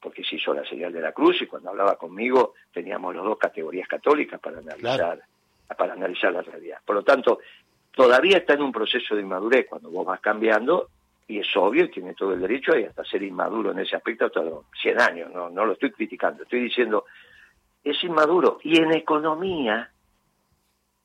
porque 0.00 0.24
se 0.24 0.36
hizo 0.36 0.52
la 0.52 0.64
señal 0.66 0.92
de 0.92 1.00
la 1.00 1.12
cruz 1.12 1.40
y 1.40 1.46
cuando 1.46 1.70
hablaba 1.70 1.96
conmigo 1.96 2.54
teníamos 2.72 3.14
las 3.14 3.24
dos 3.24 3.38
categorías 3.38 3.88
católicas 3.88 4.40
para 4.40 4.58
analizar, 4.58 5.20
para 5.78 5.92
analizar 5.92 6.32
la 6.32 6.42
realidad. 6.42 6.78
Por 6.84 6.96
lo 6.96 7.02
tanto, 7.02 7.38
todavía 7.92 8.38
está 8.38 8.54
en 8.54 8.62
un 8.62 8.72
proceso 8.72 9.14
de 9.14 9.22
inmadurez 9.22 9.66
cuando 9.68 9.90
vos 9.90 10.04
vas 10.04 10.20
cambiando 10.20 10.88
y 11.26 11.38
es 11.38 11.56
obvio, 11.56 11.88
tiene 11.88 12.14
todo 12.14 12.34
el 12.34 12.40
derecho 12.40 12.76
y 12.76 12.84
hasta 12.84 13.04
ser 13.04 13.22
inmaduro 13.22 13.70
en 13.70 13.78
ese 13.78 13.96
aspecto 13.96 14.26
hasta 14.26 14.42
los 14.42 14.66
100 14.82 15.00
años, 15.00 15.32
no, 15.32 15.48
no 15.48 15.64
lo 15.64 15.72
estoy 15.72 15.90
criticando, 15.92 16.42
estoy 16.42 16.60
diciendo, 16.60 17.06
es 17.84 18.02
inmaduro. 18.02 18.58
Y 18.62 18.80
en 18.80 18.92
economía, 18.92 19.90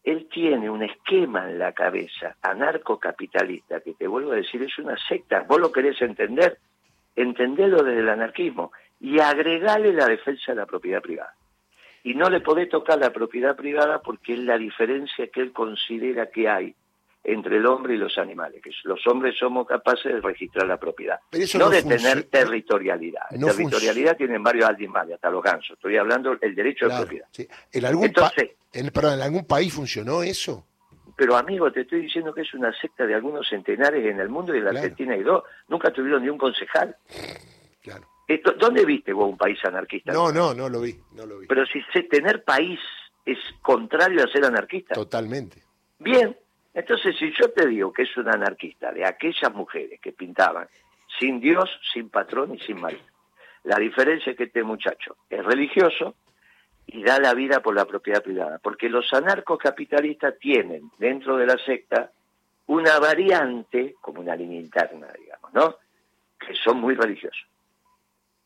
él 0.03 0.27
tiene 0.31 0.69
un 0.69 0.81
esquema 0.81 1.50
en 1.50 1.59
la 1.59 1.74
cabeza 1.74 2.38
anarcocapitalista 2.41 3.81
que 3.81 3.93
te 3.93 4.07
vuelvo 4.07 4.31
a 4.31 4.38
decir, 4.38 4.63
es 4.63 4.79
una 4.79 4.98
secta, 5.07 5.45
vos 5.48 5.59
lo 5.59 5.71
querés 5.71 6.01
entender, 6.01 6.57
entendelo 7.15 7.83
desde 7.83 8.00
el 8.00 8.09
anarquismo 8.09 8.71
y 9.00 9.19
agregarle 9.19 9.93
la 9.93 10.07
defensa 10.07 10.53
de 10.53 10.55
la 10.55 10.65
propiedad 10.65 11.01
privada. 11.01 11.33
Y 12.03 12.13
no 12.15 12.29
le 12.29 12.39
podés 12.39 12.69
tocar 12.69 12.98
la 12.98 13.12
propiedad 13.12 13.57
privada 13.57 14.01
porque 14.01 14.33
es 14.33 14.39
la 14.39 14.57
diferencia 14.57 15.27
que 15.27 15.41
él 15.41 15.51
considera 15.51 16.29
que 16.29 16.48
hay 16.48 16.75
entre 17.33 17.57
el 17.57 17.65
hombre 17.65 17.95
y 17.95 17.98
los 17.98 18.17
animales, 18.17 18.62
que 18.62 18.71
los 18.83 19.05
hombres 19.07 19.36
somos 19.38 19.67
capaces 19.67 20.13
de 20.13 20.21
registrar 20.21 20.67
la 20.67 20.77
propiedad, 20.77 21.19
no, 21.57 21.69
de 21.69 21.83
tener 21.83 22.24
territorialidad. 22.24 23.29
territorialidad 23.29 24.17
tienen 24.17 24.41
varios 24.41 24.69
animales, 24.69 25.15
hasta 25.15 25.29
los 25.29 25.43
gansos. 25.43 25.71
Estoy 25.71 25.98
hablando 25.98 26.36
del 26.36 26.55
derecho 26.55 26.88
de 26.88 26.98
propiedad. 26.98 27.27
¿En, 27.71 27.86
algún 27.86 28.12
perdón, 28.12 29.13
¿En 29.13 29.21
algún 29.21 29.45
país 29.45 29.74
funcionó 29.74 30.24
eso? 30.24 30.65
Pero 31.15 31.36
amigo, 31.36 31.71
te 31.71 31.81
estoy 31.81 32.01
diciendo 32.01 32.33
que 32.33 32.41
es 32.41 32.53
una 32.53 32.71
secta 32.79 33.05
de 33.05 33.13
algunos 33.13 33.48
centenares 33.48 34.05
en 34.05 34.19
el 34.19 34.29
mundo 34.29 34.55
y 34.55 34.59
en 34.59 34.65
la 34.65 34.71
Argentina 34.71 35.13
hay 35.13 35.24
dos. 35.24 35.43
Nunca 35.67 35.91
tuvieron 35.91 36.24
ni 36.24 36.29
un 36.29 36.38
concejal. 36.38 36.95
Claro. 37.81 38.07
¿Dónde 38.57 38.86
viste 38.86 39.12
vos 39.12 39.29
un 39.29 39.38
país 39.38 39.57
anarquista? 39.65 40.13
No, 40.13 40.31
no, 40.31 40.53
no 40.53 40.69
lo 40.69 40.81
vi, 40.81 40.95
no 41.13 41.25
lo 41.25 41.39
vi. 41.39 41.48
Pero 41.48 41.65
si 41.65 41.81
tener 42.07 42.43
país 42.43 42.79
es 43.25 43.38
contrario 43.62 44.24
a 44.24 44.27
ser 44.27 44.45
anarquista. 44.45 44.95
Totalmente. 44.95 45.62
Bien, 46.00 46.36
Entonces, 46.79 47.17
si 47.17 47.33
yo 47.38 47.51
te 47.51 47.67
digo 47.67 47.91
que 47.91 48.03
es 48.03 48.15
un 48.15 48.29
anarquista 48.29 48.93
de 48.93 49.05
aquellas 49.05 49.53
mujeres 49.53 50.00
que 50.00 50.13
pintaban 50.13 50.65
sin 51.19 51.41
Dios, 51.41 51.69
sin 51.91 52.09
patrón 52.09 52.55
y 52.55 52.59
sin 52.59 52.79
marido, 52.79 53.03
la 53.65 53.77
diferencia 53.77 54.31
es 54.31 54.38
que 54.38 54.45
este 54.45 54.63
muchacho 54.63 55.17
es 55.29 55.43
religioso 55.43 56.15
y 56.88 57.03
da 57.03 57.19
la 57.19 57.33
vida 57.33 57.62
por 57.62 57.75
la 57.75 57.83
propiedad 57.83 58.24
privada, 58.24 58.59
porque 58.63 58.88
los 58.88 59.12
anarcocapitalistas 59.12 60.39
tienen 60.39 60.89
dentro 60.98 61.36
de 61.36 61.48
la 61.48 61.57
secta 61.57 62.12
una 62.67 62.98
variante, 62.98 63.95
como 64.00 64.21
una 64.21 64.38
línea 64.38 64.62
interna, 64.62 65.07
digamos, 65.19 65.53
¿no? 65.53 65.75
Que 66.39 66.55
son 66.55 66.79
muy 66.79 66.95
religiosos. 66.95 67.45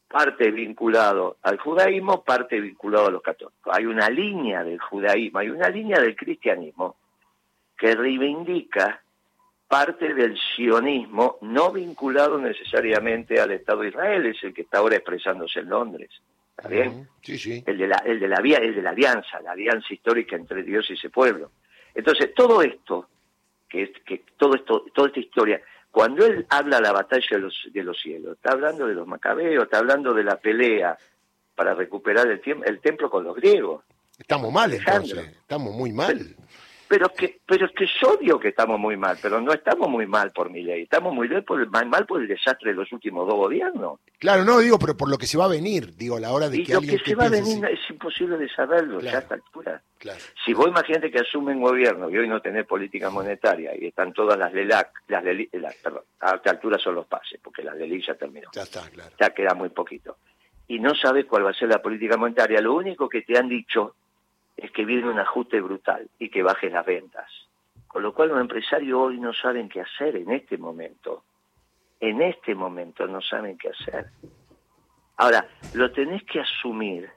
Parte 0.08 0.50
vinculado 0.50 1.38
al 1.44 1.60
judaísmo, 1.60 2.24
parte 2.24 2.60
vinculado 2.60 3.10
a 3.10 3.12
los 3.12 3.22
católicos. 3.22 3.72
Hay 3.78 3.86
una 3.86 4.10
línea 4.10 4.63
del 4.63 4.80
judaísmo, 4.80 5.38
hay 5.38 5.52
una 5.52 5.70
línea 5.70 6.00
del 6.00 6.16
cristianismo 6.16 6.96
que 7.84 7.96
reivindica 7.96 9.04
parte 9.68 10.13
del 10.13 10.40
sionismo 10.56 11.38
no 11.42 11.70
vinculado 11.70 12.38
necesariamente 12.38 13.42
al 13.42 13.52
Estado 13.52 13.82
de 13.82 13.90
Israel, 13.90 14.25
es 14.28 14.42
el 14.42 14.54
que 14.54 14.62
está 14.62 14.78
ahora 14.78 14.96
expresándose 14.96 15.60
en 15.60 15.68
Londres. 15.68 16.10
¿Está 16.56 16.70
bien? 16.70 17.10
Sí, 17.22 17.38
sí. 17.38 17.62
El 17.68 17.78
de 17.78 17.88
la, 17.88 17.98
el 18.06 18.22
de 18.22 18.28
la, 18.30 18.38
el 18.38 18.74
de 18.74 18.82
la 18.82 18.92
alianza, 18.92 19.42
la 19.42 19.52
alianza 19.52 19.94
histórica 19.94 20.38
entre 20.38 20.63
Dios 20.63 20.90
y 20.90 20.94
ese 20.94 21.10
pueblo. 21.10 21.52
Entonces, 21.94 22.34
todo 22.34 22.62
esto, 22.62 23.10
que, 23.68 23.92
que 24.06 24.24
todo 24.38 24.56
esto, 24.56 24.86
toda 24.94 25.10
esta 25.10 25.20
historia, 25.20 25.62
cuando 25.92 26.25
él 26.25 26.46
habla 26.52 26.78
de 26.78 26.84
la 26.84 26.94
batalla 26.94 27.28
de 27.32 27.40
los, 27.40 27.68
de 27.70 27.84
los 27.84 28.00
cielos, 28.00 28.38
está 28.38 28.54
hablando 28.54 28.88
de 28.88 28.96
los 28.96 29.06
macabeos, 29.06 29.66
está 29.66 29.80
hablando 29.80 30.13
de 30.13 30.24
la 30.24 30.38
pelea 30.38 30.98
para 31.54 31.74
recuperar 31.74 32.28
el, 32.28 32.42
el 32.66 32.80
templo 32.80 33.10
con 33.10 33.25
los 33.25 33.36
griegos. 33.36 33.84
Estamos 34.18 34.54
mal 34.54 34.72
entonces, 34.74 35.18
estamos 35.42 35.75
muy 35.75 35.92
mal 35.92 36.34
pero 36.88 37.10
que 37.10 37.40
pero 37.46 37.66
es 37.66 37.72
que 37.72 37.86
es 37.86 38.04
obvio 38.04 38.40
que 38.40 38.50
estamos 38.50 38.80
muy 38.80 38.98
mal, 38.98 39.18
pero 39.22 39.40
no 39.42 39.54
estamos 39.54 39.90
muy 39.90 40.06
mal 40.06 40.32
por 40.32 40.50
mi 40.50 40.62
ley, 40.62 40.84
estamos 40.84 41.13
muy 41.13 41.28
mal 41.30 41.44
por, 41.44 41.62
el, 41.62 41.70
mal 41.70 42.06
por 42.06 42.22
el 42.22 42.28
desastre 42.28 42.72
de 42.72 42.75
los 42.75 42.92
últimos 42.92 43.28
dos 43.28 43.36
gobiernos. 43.36 44.00
Claro, 44.20 44.44
no 44.44 44.60
digo, 44.60 44.80
pero 44.80 44.96
por 44.96 45.10
lo 45.10 45.18
que 45.18 45.28
se 45.28 45.38
va 45.38 45.46
a 45.46 45.50
venir, 45.50 45.96
digo, 45.96 46.18
a 46.18 46.20
la 46.20 46.32
hora 46.32 46.50
de 46.50 46.58
y 46.58 46.63
que 46.63 46.74
lo 46.74 46.82
que 46.82 47.00
se 47.00 47.16
va 47.16 47.25
a 47.25 47.30
venir 47.30 47.63
es 47.66 47.80
imposible 47.90 48.38
de 48.38 48.50
saberlo 48.50 49.00
ya 49.00 49.18
a 49.18 49.20
esta 49.20 49.36
altura. 49.36 49.82
Claro. 49.98 50.20
Si 50.46 50.54
vos 50.54 50.68
imagínate 50.68 51.10
que 51.10 51.20
asumen 51.20 51.62
gobierno 51.62 52.10
y 52.10 52.18
hoy 52.18 52.28
no 52.28 52.42
tenés 52.42 52.66
política 52.66 53.10
monetaria 53.10 53.72
y 53.80 53.88
están 53.88 54.13
todas 54.13 54.38
las 54.38 54.54
LELAC, 54.54 54.92
las, 55.08 55.24
las 55.24 55.75
perdón, 55.75 56.04
a 56.20 56.36
esta 56.36 56.52
altura 56.52 56.78
son 56.78 56.96
los 56.96 57.06
pases, 57.06 57.40
porque 57.42 57.63
las 57.63 57.75
LELIC 57.75 58.08
ya 58.08 58.16
terminó. 58.16 58.50
Ya 58.54 58.63
está, 58.63 58.82
claro. 58.90 59.12
Ya 59.20 59.30
queda 59.30 59.54
muy 59.54 59.70
poquito. 59.70 60.18
Y 60.68 60.80
no 60.80 60.96
sabes 60.96 61.25
cuál 61.25 61.46
va 61.46 61.52
a 61.52 61.54
ser 61.54 61.70
la 61.70 61.82
política 61.82 62.18
monetaria, 62.18 62.62
lo 62.62 62.74
único 62.74 63.10
que 63.10 63.22
te 63.22 63.38
han 63.38 63.50
dicho 63.50 63.96
es 64.58 64.72
que 64.72 64.86
viene 64.86 65.10
un 65.10 65.20
ajuste 65.20 65.62
brutal 65.62 66.10
y 66.20 66.30
que 66.30 66.44
baje 66.44 66.70
las 66.70 66.86
ventas. 66.86 67.30
Con 67.88 68.04
lo 68.04 68.14
cual 68.14 68.30
los 68.30 68.42
empresarios 68.42 69.00
hoy 69.00 69.20
no 69.20 69.34
saben 69.34 69.70
qué 69.70 69.82
hacer 69.82 70.16
en 70.16 70.32
este 70.32 70.58
momento. 70.58 71.24
En 72.00 72.22
este 72.22 72.56
momento 72.56 73.08
no 73.08 73.22
saben 73.22 73.58
qué 73.58 73.70
hacer. 73.70 74.08
Ahora, 75.18 75.48
lo 75.74 75.92
tenés 75.92 76.24
que 76.24 76.40
asumir 76.40 77.10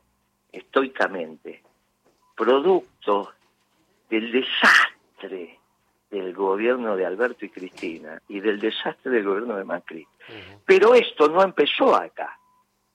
estoicamente, 0.53 1.63
producto 2.37 3.33
del 4.09 4.31
desastre 4.31 5.59
del 6.11 6.33
gobierno 6.35 6.95
de 6.95 7.07
Alberto 7.07 7.45
y 7.45 7.51
Cristina 7.51 8.21
y 8.29 8.41
del 8.41 8.61
desastre 8.61 9.11
del 9.11 9.25
gobierno 9.25 9.57
de 9.57 9.65
Macri. 9.65 10.07
Pero 10.65 10.95
esto 10.95 11.29
no 11.29 11.43
empezó 11.43 11.97
acá. 11.97 12.39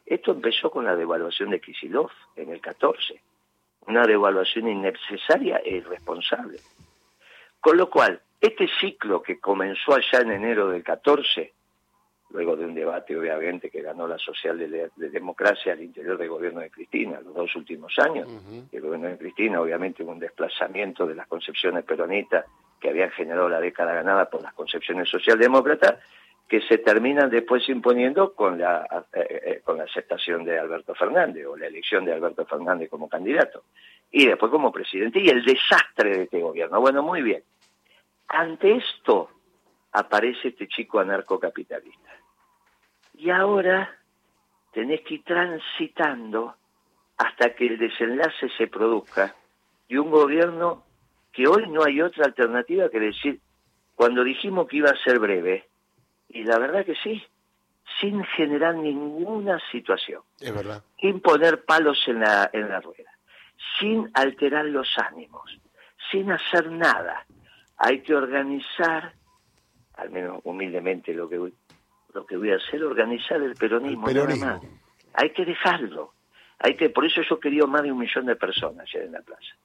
Esto 0.06 0.32
empezó 0.32 0.70
con 0.70 0.86
la 0.86 0.96
devaluación 0.96 1.50
de 1.50 1.60
Kisilov 1.60 2.12
en 2.36 2.52
el 2.52 2.62
14 2.62 3.22
una 3.88 4.06
devaluación 4.06 4.68
innecesaria 4.68 5.58
e 5.58 5.78
irresponsable. 5.78 6.60
Con 7.60 7.78
lo 7.78 7.90
cual, 7.90 8.22
este 8.40 8.68
ciclo 8.80 9.22
que 9.22 9.40
comenzó 9.40 9.94
allá 9.94 10.22
en 10.22 10.32
enero 10.32 10.70
del 10.70 10.84
14, 10.84 11.54
luego 12.32 12.56
de 12.56 12.66
un 12.66 12.74
debate 12.74 13.18
obviamente 13.18 13.70
que 13.70 13.82
ganó 13.82 14.08
la 14.08 14.18
social 14.18 14.58
de, 14.58 14.90
democracia 14.96 15.74
al 15.74 15.82
interior 15.82 16.18
del 16.18 16.30
gobierno 16.30 16.62
de 16.62 16.70
Cristina, 16.70 17.20
los 17.22 17.36
dos 17.36 17.56
últimos 17.56 17.98
años, 18.00 18.28
el 18.72 18.82
gobierno 18.82 19.10
de 19.10 19.18
Cristina 19.18 19.62
obviamente 19.62 20.04
hubo 20.04 20.12
un 20.12 20.20
desplazamiento 20.20 21.06
de 21.06 21.16
las 21.16 21.28
concepciones 21.28 21.84
peronistas 21.84 22.46
que 22.80 22.90
habían 22.90 23.12
generado 23.12 23.48
la 23.48 23.60
década 23.60 23.94
ganada 23.94 24.30
por 24.30 24.42
las 24.42 24.54
concepciones 24.54 25.10
socialdemócratas, 25.10 26.00
que 26.52 26.60
se 26.68 26.80
terminan 26.80 27.30
después 27.30 27.70
imponiendo 27.70 28.34
con 28.34 28.60
la, 28.60 28.86
eh, 29.14 29.42
eh, 29.46 29.62
con 29.64 29.78
la 29.78 29.86
aceptación 29.86 30.44
de 30.44 30.60
Alberto 30.60 30.94
Fernández 30.94 31.46
o 31.48 31.56
la 31.56 31.68
elección 31.68 32.04
de 32.04 32.12
Alberto 32.12 32.46
Fernández 32.46 32.90
como 32.90 33.08
candidato 33.08 33.64
y 34.12 34.26
después 34.28 34.52
como 34.52 34.70
presidente 34.70 35.22
y 35.22 35.30
el 35.30 35.46
desastre 35.46 36.10
de 36.10 36.24
este 36.24 36.42
gobierno. 36.42 36.82
Bueno, 36.82 37.04
muy 37.04 37.22
bien. 37.22 37.42
Ante 38.28 38.76
esto 38.76 39.30
aparece 39.94 40.50
este 40.50 40.68
chico 40.68 41.00
anarcocapitalista. 41.00 42.12
Y 43.14 43.30
ahora 43.30 43.90
tenés 44.74 45.04
que 45.04 45.14
ir 45.14 45.24
transitando 45.24 46.56
hasta 47.18 47.56
que 47.56 47.66
el 47.66 47.78
desenlace 47.78 48.50
se 48.58 48.68
produzca 48.68 49.34
y 49.88 49.96
un 49.96 50.12
gobierno 50.12 50.84
que 51.32 51.48
hoy 51.48 51.70
no 51.70 51.86
hay 51.86 52.02
otra 52.02 52.26
alternativa 52.26 52.90
que 52.90 53.00
decir, 53.00 53.40
cuando 53.96 54.22
dijimos 54.26 54.68
que 54.68 54.76
iba 54.76 54.90
a 54.90 55.02
ser 55.02 55.18
breve, 55.18 55.71
y 56.34 56.44
la 56.44 56.58
verdad 56.60 56.86
que 56.86 56.96
sí, 56.96 57.22
sin 58.00 58.24
generar 58.24 58.76
ninguna 58.76 59.60
situación. 59.72 60.22
Es 60.40 60.54
verdad. 60.54 60.84
Sin 61.00 61.20
poner 61.20 61.64
palos 61.66 62.00
en 62.08 62.20
la, 62.20 62.50
en 62.54 62.70
la 62.70 62.80
rueda, 62.80 63.12
sin 63.80 64.10
alterar 64.14 64.66
los 64.66 64.88
ánimos, 64.98 65.60
sin 66.12 66.32
hacer 66.32 66.72
nada. 66.72 67.26
Hay 67.78 68.02
que 68.02 68.16
organizar, 68.16 69.14
al 69.96 70.10
menos 70.12 70.42
humildemente 70.44 71.14
lo 71.14 71.28
que 71.28 71.38
voy, 71.38 71.54
lo 72.14 72.26
que 72.26 72.38
voy 72.38 72.52
a 72.52 72.56
hacer, 72.56 72.84
organizar 72.84 73.42
el 73.42 73.56
peronismo, 73.56 74.10
el 74.10 74.20
Hay 75.14 75.32
que 75.32 75.46
dejarlo. 75.46 76.14
Hay 76.60 76.76
que, 76.76 76.90
por 76.90 77.06
eso 77.06 77.22
yo 77.28 77.40
quería 77.40 77.66
más 77.66 77.82
de 77.82 77.92
un 77.92 77.98
millón 77.98 78.28
de 78.28 78.36
personas 78.36 78.88
ayer 78.88 79.06
en 79.06 79.14
la 79.14 79.22
plaza, 79.22 79.56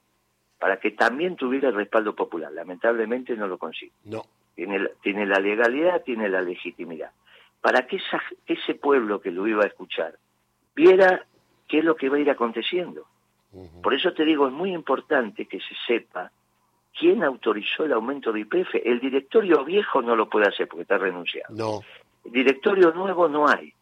para 0.58 0.78
que 0.78 0.92
también 0.92 1.37
tuviera 1.37 1.68
el 1.68 1.75
respaldo 1.75 2.14
popular. 2.14 2.50
Lamentablemente 2.52 3.37
no 3.37 3.46
lo 3.46 3.58
consigo. 3.58 3.94
No 4.04 4.25
tiene, 4.56 4.88
tiene 5.02 5.26
la 5.26 5.38
legalidad, 5.38 6.02
tiene 6.02 6.28
la 6.28 6.40
legitimidad. 6.40 7.12
Para 7.60 7.86
que 7.86 8.00
ese 8.46 8.75
pueblo 8.75 9.20
que 9.20 9.30
lo 9.30 9.46
iba 9.46 9.62
a 9.62 9.66
escuchar 9.66 10.18
viera 10.75 11.25
qué 11.68 11.78
es 11.78 11.84
lo 11.84 11.94
que 11.94 12.08
va 12.08 12.16
a 12.16 12.20
ir 12.20 12.30
aconteciendo. 12.30 13.06
Por 13.82 13.94
eso 13.94 14.12
te 14.12 14.25
digo, 14.25 14.46
es 14.48 14.52
muy 14.52 14.75
importante 14.75 15.46
que 15.46 15.58
se 15.58 15.75
sepa 15.86 16.30
quién 16.98 17.22
autorizó 17.25 17.84
el 17.84 17.92
aumento 17.92 18.32
de 18.32 18.40
IPF. 18.40 18.75
El 18.84 19.00
directorio 19.00 19.64
viejo 19.64 20.02
no 20.02 20.14
lo 20.14 20.28
puede 20.28 20.48
hacer 20.48 20.68
porque 20.68 20.82
está 20.82 20.98
renunciado. 20.98 21.54
No. 21.54 21.80
El 22.25 22.32
directorio 22.32 22.92
nuevo 22.92 23.28
no 23.28 23.48
hay. 23.48 23.72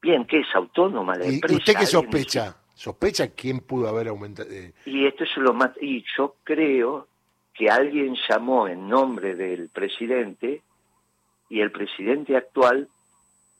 Bien, 0.00 0.24
¿qué 0.26 0.40
es 0.40 0.54
autónoma 0.54 1.16
la 1.16 1.26
empresa? 1.26 1.54
¿Y 1.54 1.56
usted 1.56 1.74
qué 1.74 1.86
sospecha? 1.86 2.56
¿Sospecha 2.74 3.28
quién 3.28 3.60
pudo 3.60 3.88
haber 3.88 4.08
aumentado? 4.08 4.48
Eh? 4.50 4.72
Y 4.84 5.06
esto 5.06 5.24
es 5.24 5.36
lo 5.38 5.52
más... 5.54 5.70
Y 5.80 6.04
yo 6.16 6.36
creo 6.44 7.08
que 7.56 7.70
alguien 7.70 8.16
llamó 8.28 8.68
en 8.68 8.88
nombre 8.88 9.34
del 9.34 9.68
presidente 9.70 10.62
y 11.48 11.60
el 11.60 11.72
presidente 11.72 12.36
actual, 12.36 12.88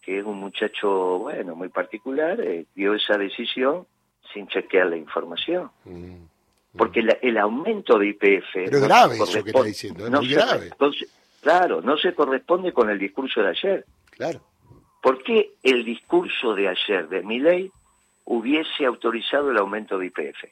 que 0.02 0.18
es 0.18 0.24
un 0.24 0.38
muchacho, 0.38 1.18
bueno, 1.18 1.56
muy 1.56 1.68
particular, 1.68 2.40
eh, 2.40 2.66
dio 2.74 2.94
esa 2.94 3.16
decisión 3.16 3.86
sin 4.32 4.48
chequear 4.48 4.88
la 4.88 4.96
información. 4.96 5.70
Mm, 5.84 5.94
mm. 5.94 6.28
Porque 6.76 7.00
el 7.22 7.38
aumento 7.38 7.98
de 7.98 8.08
IPF... 8.08 8.52
Pero 8.52 8.80
grave 8.82 9.16
eso 9.16 9.42
que 9.42 9.48
está 9.48 9.62
diciendo, 9.62 10.04
es 10.04 10.12
muy 10.12 10.28
grave. 10.28 10.70
claro, 11.40 11.80
no 11.80 11.96
se 11.96 12.14
corresponde 12.14 12.72
con 12.72 12.90
el 12.90 12.98
discurso 12.98 13.40
de 13.40 13.48
ayer. 13.48 13.86
Claro. 14.10 14.42
¿Por 15.00 15.22
qué 15.22 15.52
el 15.62 15.86
discurso 15.86 16.54
de 16.54 16.68
ayer 16.68 17.08
de 17.08 17.22
mi 17.22 17.38
ley 17.38 17.72
hubiese 18.26 18.84
autorizado 18.84 19.50
el 19.50 19.56
aumento 19.56 19.96
de 19.96 20.06
IPF? 20.06 20.44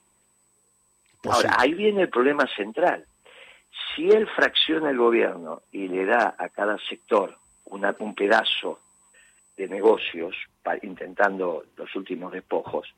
Pues 1.21 1.37
Ahora, 1.37 1.57
ahí 1.59 1.75
viene 1.75 2.03
el 2.03 2.09
problema 2.09 2.47
central 2.57 3.05
si 3.95 4.09
él 4.09 4.29
fracciona 4.29 4.91
el 4.91 4.99
gobierno 4.99 5.63
y 5.73 5.89
le 5.89 6.05
da 6.05 6.35
a 6.39 6.49
cada 6.49 6.79
sector 6.89 7.37
un 7.65 8.15
pedazo 8.15 8.81
de 9.57 9.69
negocios, 9.69 10.37
intentando 10.83 11.65
los 11.77 11.95
últimos 11.97 12.33
despojos, 12.33 12.93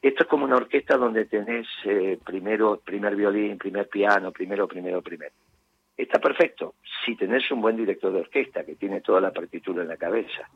esto 0.00 0.24
es 0.24 0.28
como 0.28 0.44
una 0.44 0.56
orquesta 0.56 0.96
donde 0.96 1.26
tenés 1.26 1.68
eh, 1.84 2.18
primero, 2.24 2.80
primer 2.84 3.14
violín, 3.14 3.56
primer 3.56 3.88
piano, 3.88 4.32
primero, 4.32 4.66
primero, 4.66 5.00
primero. 5.00 5.32
Está 5.96 6.18
perfecto 6.18 6.74
si 7.04 7.14
tenés 7.14 7.48
un 7.52 7.60
buen 7.60 7.76
director 7.76 8.12
de 8.12 8.20
orquesta 8.20 8.64
que 8.64 8.74
tiene 8.74 9.00
toda 9.00 9.20
la 9.20 9.30
partitura 9.30 9.82
en 9.82 9.88
la 9.88 9.96
cabeza. 9.96 10.48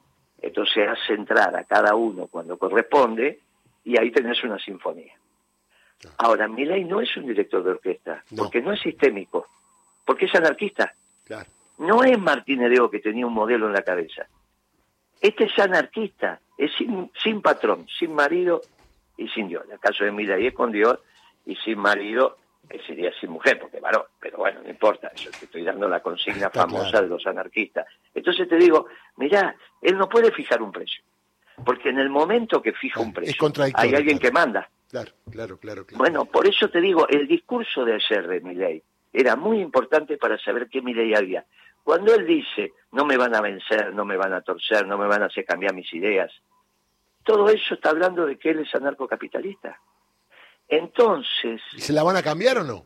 Entonces 0.43 0.89
hace 0.89 1.15
entrar 1.15 1.55
a 1.57 1.65
cada 1.65 1.95
uno 1.95 2.27
cuando 2.27 2.59
corresponde 2.59 3.39
y 3.85 3.97
ahí 3.99 4.11
tenés 4.11 4.43
una 4.43 4.59
sinfonía. 4.59 5.15
Ahora, 6.19 6.49
Milei 6.49 6.85
no 6.85 7.01
es 7.01 7.17
un 7.17 7.27
director 7.27 7.63
de 7.65 7.71
orquesta, 7.71 8.23
porque 8.37 8.61
no 8.61 8.73
es 8.73 8.81
sistémico, 8.81 9.47
porque 10.05 10.27
es 10.27 10.35
anarquista. 10.35 10.95
No 11.79 12.05
es 12.05 12.19
Martín 12.19 12.63
Ereo 12.63 12.91
que 12.91 13.01
tenía 13.01 13.27
un 13.27 13.35
modelo 13.35 13.67
en 13.67 13.73
la 13.73 13.83
cabeza. 13.83 14.27
Este 15.21 15.45
es 15.45 15.59
anarquista, 15.59 16.41
es 16.57 16.71
sin, 17.23 17.43
patrón, 17.43 17.87
sin 17.99 18.15
marido 18.15 18.63
y 19.17 19.29
sin 19.29 19.49
Dios. 19.49 19.65
En 19.67 19.73
el 19.73 19.79
caso 19.79 20.05
de 20.05 20.13
Milei 20.13 20.47
es 20.47 20.55
con 20.55 20.73
Dios 20.73 20.99
y 21.45 21.57
sin 21.57 21.79
marido 21.79 22.39
que 22.69 22.81
sería 22.81 23.13
sin 23.21 23.31
mujer, 23.31 23.59
porque 23.61 23.79
varón, 23.79 24.03
pero 24.21 24.39
bueno, 24.39 24.61
no 24.63 24.69
importa, 24.69 25.13
yo 25.15 25.31
te 25.31 25.45
estoy 25.45 25.63
dando 25.63 25.89
la 25.89 26.01
consigna 26.01 26.51
famosa 26.51 27.01
de 27.01 27.09
los 27.09 27.25
anarquistas. 27.27 27.87
Entonces 28.13 28.49
te 28.49 28.57
digo, 28.57 28.87
mirá, 29.17 29.55
él 29.81 29.97
no 29.97 30.09
puede 30.09 30.33
fijar 30.33 30.61
un 30.61 30.73
precio, 30.73 31.03
porque 31.65 31.91
en 31.91 32.01
el 32.01 32.11
momento 32.11 32.61
que 32.61 32.73
fija 32.73 33.01
un 33.01 33.13
precio, 33.13 33.53
hay 33.75 33.95
alguien 33.95 34.19
que 34.19 34.33
manda. 34.33 34.69
Claro, 34.91 35.13
claro, 35.31 35.59
claro, 35.59 35.87
claro. 35.87 35.99
Bueno, 35.99 36.25
por 36.27 36.47
eso 36.47 36.69
te 36.69 36.81
digo, 36.81 37.09
el 37.09 37.27
discurso 37.27 37.85
de 37.85 37.95
ayer 37.95 38.27
de 38.29 38.41
Milei 38.41 38.83
era 39.13 39.37
muy 39.37 39.61
importante 39.61 40.17
para 40.17 40.39
saber 40.39 40.69
qué 40.69 40.81
Milei 40.81 41.15
había. 41.15 41.45
Cuando 41.83 42.15
él 42.15 42.27
dice, 42.27 42.73
no 42.93 43.05
me 43.05 43.17
van 43.17 43.35
a 43.35 43.41
vencer, 43.41 43.95
no 43.95 44.05
me 44.05 44.17
van 44.17 44.33
a 44.33 44.43
torcer, 44.43 44.87
no 44.87 44.99
me 44.99 45.07
van 45.07 45.23
a 45.23 45.27
hacer 45.27 45.45
cambiar 45.45 45.75
mis 45.75 45.93
ideas, 45.95 46.33
todo 47.25 47.49
eso 47.49 47.75
está 47.75 47.91
hablando 47.91 48.27
de 48.27 48.39
que 48.39 48.51
él 48.51 48.61
es 48.61 48.75
anarcocapitalista. 48.75 49.81
Entonces... 50.69 51.61
¿Y 51.75 51.81
se 51.81 51.93
la 51.93 52.03
van 52.03 52.17
a 52.17 52.23
cambiar 52.23 52.59
o 52.59 52.65
no? 52.65 52.85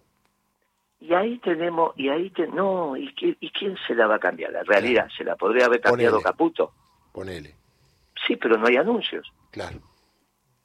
Y 1.01 1.15
ahí 1.15 1.39
tenemos, 1.39 1.93
y 1.97 2.11
ahí 2.11 2.31
te, 2.31 2.47
no, 2.47 2.97
¿y, 2.97 3.15
¿y 3.19 3.51
quién 3.51 3.77
se 3.87 3.95
la 3.95 4.07
va 4.07 4.17
a 4.17 4.19
cambiar? 4.19 4.53
La 4.53 4.63
realidad, 4.63 5.09
se 5.17 5.25
la 5.25 5.35
podría 5.37 5.67
haber 5.67 5.81
cambiado 5.81 6.21
Caputo. 6.21 6.75
Ponele. 7.13 7.57
Sí, 8.27 8.37
pero 8.37 8.59
no 8.59 8.67
hay 8.67 8.77
anuncios. 8.77 9.33
Claro. 9.51 9.81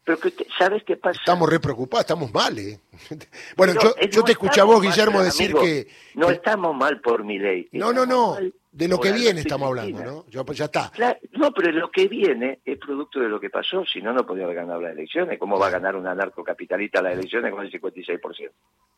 Pero 0.05 0.19
que 0.19 0.31
¿sabes 0.57 0.83
qué 0.83 0.97
pasa? 0.97 1.19
Estamos 1.19 1.49
re 1.49 1.59
preocupados, 1.59 2.03
estamos 2.03 2.31
mal, 2.31 2.57
¿eh? 2.59 2.79
bueno, 3.57 3.73
yo, 3.73 3.95
yo 4.07 4.23
te 4.23 4.33
escuché 4.33 4.61
a 4.61 4.63
vos, 4.63 4.79
Guillermo, 4.79 5.23
decir 5.23 5.53
que... 5.55 5.87
No 6.13 6.29
estamos 6.29 6.75
mal 6.75 7.01
por 7.01 7.23
mi 7.23 7.39
ley. 7.39 7.67
No, 7.71 7.91
no, 7.91 8.05
no, 8.05 8.37
de 8.71 8.87
lo 8.87 8.99
que 8.99 9.11
viene 9.11 9.39
estamos 9.39 9.67
hablando, 9.67 10.03
¿no? 10.03 10.25
Yo, 10.29 10.45
pues 10.45 10.59
ya 10.59 10.65
está. 10.65 10.91
no, 11.31 11.51
pero 11.51 11.71
lo 11.71 11.89
que 11.89 12.07
viene 12.07 12.59
es 12.63 12.77
producto 12.77 13.19
de 13.19 13.29
lo 13.29 13.39
que 13.39 13.49
pasó, 13.49 13.83
si 13.83 13.99
no, 13.99 14.13
no 14.13 14.25
podía 14.27 14.43
haber 14.43 14.57
ganado 14.57 14.81
las 14.81 14.91
elecciones. 14.91 15.39
¿Cómo 15.39 15.57
va 15.57 15.67
a 15.67 15.71
ganar 15.71 15.95
un 15.95 16.05
anarcocapitalista 16.05 17.01
las 17.01 17.13
elecciones 17.13 17.51
con 17.51 17.65
el 17.65 17.71
56%? 17.71 18.51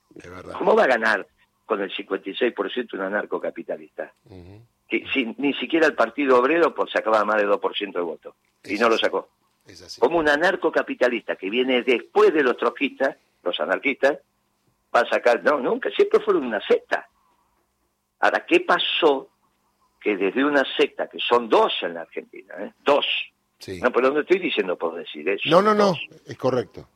De 0.09 0.29
verdad. 0.29 0.55
¿Cómo 0.57 0.75
va 0.75 0.83
a 0.83 0.87
ganar 0.87 1.25
con 1.65 1.81
el 1.81 1.89
56% 1.89 2.93
un 2.93 3.01
anarcocapitalista? 3.01 4.11
que, 4.89 5.05
si, 5.13 5.35
ni 5.37 5.53
siquiera 5.53 5.85
el 5.85 5.93
Partido 5.93 6.39
Obrero 6.39 6.73
pues, 6.75 6.91
sacaba 6.91 7.23
más 7.23 7.37
de 7.37 7.47
2% 7.47 7.93
de 7.93 8.01
voto, 8.01 8.35
y 8.65 8.75
no 8.75 8.89
lo 8.89 8.97
sacó 8.97 9.29
como 9.99 10.19
un 10.19 10.29
anarcocapitalista 10.29 11.35
que 11.35 11.49
viene 11.49 11.83
después 11.83 12.33
de 12.33 12.43
los 12.43 12.57
trotskistas, 12.57 13.17
los 13.43 13.59
anarquistas, 13.59 14.19
va 14.95 15.01
a 15.01 15.09
sacar, 15.09 15.43
no, 15.43 15.59
nunca, 15.59 15.89
siempre 15.91 16.19
fueron 16.19 16.45
una 16.45 16.61
secta. 16.61 17.07
Ahora, 18.19 18.45
¿qué 18.45 18.61
pasó? 18.61 19.29
Que 19.99 20.15
desde 20.15 20.43
una 20.43 20.63
secta, 20.77 21.07
que 21.07 21.19
son 21.19 21.49
dos 21.49 21.73
en 21.81 21.95
la 21.95 22.01
Argentina, 22.01 22.55
¿eh? 22.59 22.73
dos, 22.83 23.05
no, 23.81 23.91
pero 23.91 24.11
no 24.11 24.21
estoy 24.21 24.39
diciendo 24.39 24.77
por 24.77 24.95
decir 24.95 25.27
eso. 25.27 25.49
No, 25.49 25.61
no, 25.61 25.73
no, 25.73 25.95
es 26.25 26.37
correcto. 26.37 26.87